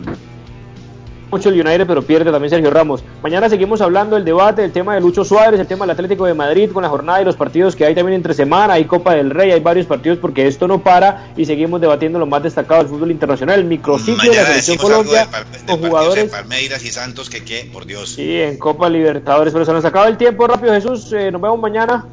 [1.31, 3.03] mucho el United, pero pierde también Sergio Ramos.
[3.23, 6.33] Mañana seguimos hablando del debate, del tema de Lucho Suárez, el tema del Atlético de
[6.33, 9.29] Madrid con la jornada y los partidos que hay también entre semana, hay Copa del
[9.29, 12.89] Rey, hay varios partidos porque esto no para y seguimos debatiendo lo más destacado del
[12.89, 16.91] fútbol internacional, el microciclo de la selección Colombia de, con partidos de jugadores Palmeiras y
[16.91, 18.09] Santos que qué, por Dios.
[18.09, 21.59] sí, en Copa Libertadores, pero se nos acaba el tiempo rápido Jesús, eh, nos vemos
[21.59, 22.05] mañana.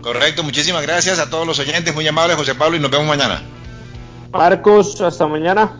[0.00, 3.42] Correcto, muchísimas gracias a todos los oyentes, muy amables José Pablo y nos vemos mañana.
[4.32, 5.78] Marcos, hasta mañana.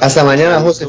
[0.00, 0.86] Hasta mañana, José.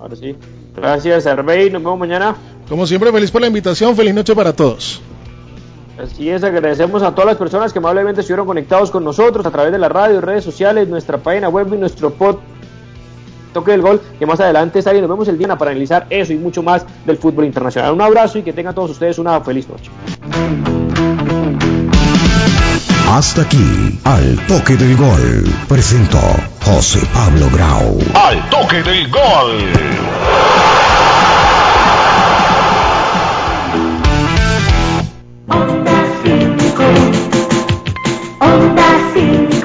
[0.00, 0.36] Ahora sí.
[0.76, 2.34] Gracias, Arbey, nos vemos mañana.
[2.68, 5.02] Como siempre, feliz por la invitación, feliz noche para todos.
[5.98, 9.72] Así es, agradecemos a todas las personas que amablemente estuvieron conectados con nosotros a través
[9.72, 12.36] de la radio, redes sociales, nuestra página web y nuestro pod
[13.52, 15.02] toque del gol, que más adelante está bien.
[15.02, 17.92] Nos vemos el día para analizar eso y mucho más del fútbol internacional.
[17.92, 19.90] Un abrazo y que tengan todos ustedes una feliz noche.
[23.14, 26.18] Hasta aquí, al toque del gol, presentó
[26.64, 27.98] José Pablo Grau.
[28.14, 29.70] Al toque del gol.
[38.40, 39.58] Onda 5,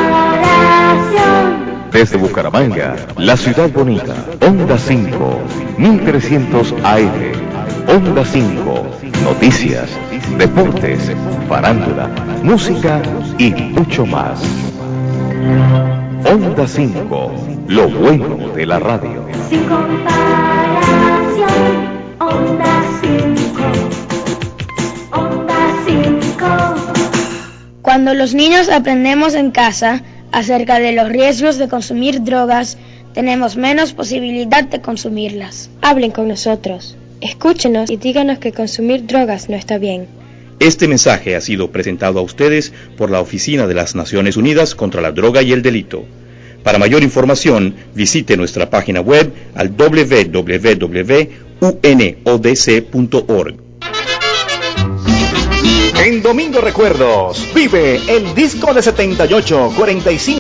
[1.93, 5.41] Desde Bucaramanga, la ciudad bonita, Onda 5,
[5.77, 7.50] 1300 AM.
[7.89, 8.87] Onda 5,
[9.25, 9.91] noticias,
[10.39, 11.11] deportes,
[11.49, 12.09] farándula,
[12.43, 13.03] música
[13.39, 14.41] y mucho más.
[16.25, 17.33] Onda 5,
[17.69, 19.27] lo bueno de la radio.
[19.49, 21.51] Sin comparación,
[22.19, 25.57] Onda 5, Onda
[25.87, 26.47] 5.
[27.83, 30.03] Cuando los niños aprendemos en casa
[30.33, 32.79] acerca de los riesgos de consumir drogas,
[33.15, 35.71] tenemos menos posibilidad de consumirlas.
[35.83, 40.09] Hablen con nosotros, escúchenos y díganos que consumir drogas no está bien.
[40.59, 45.01] Este mensaje ha sido presentado a ustedes por la Oficina de las Naciones Unidas contra
[45.01, 46.05] la Droga y el Delito.
[46.63, 50.41] Para mayor información, visite nuestra página web al www.unodc.org.
[56.05, 60.21] En Domingo Recuerdos, vive el disco de 78, 45.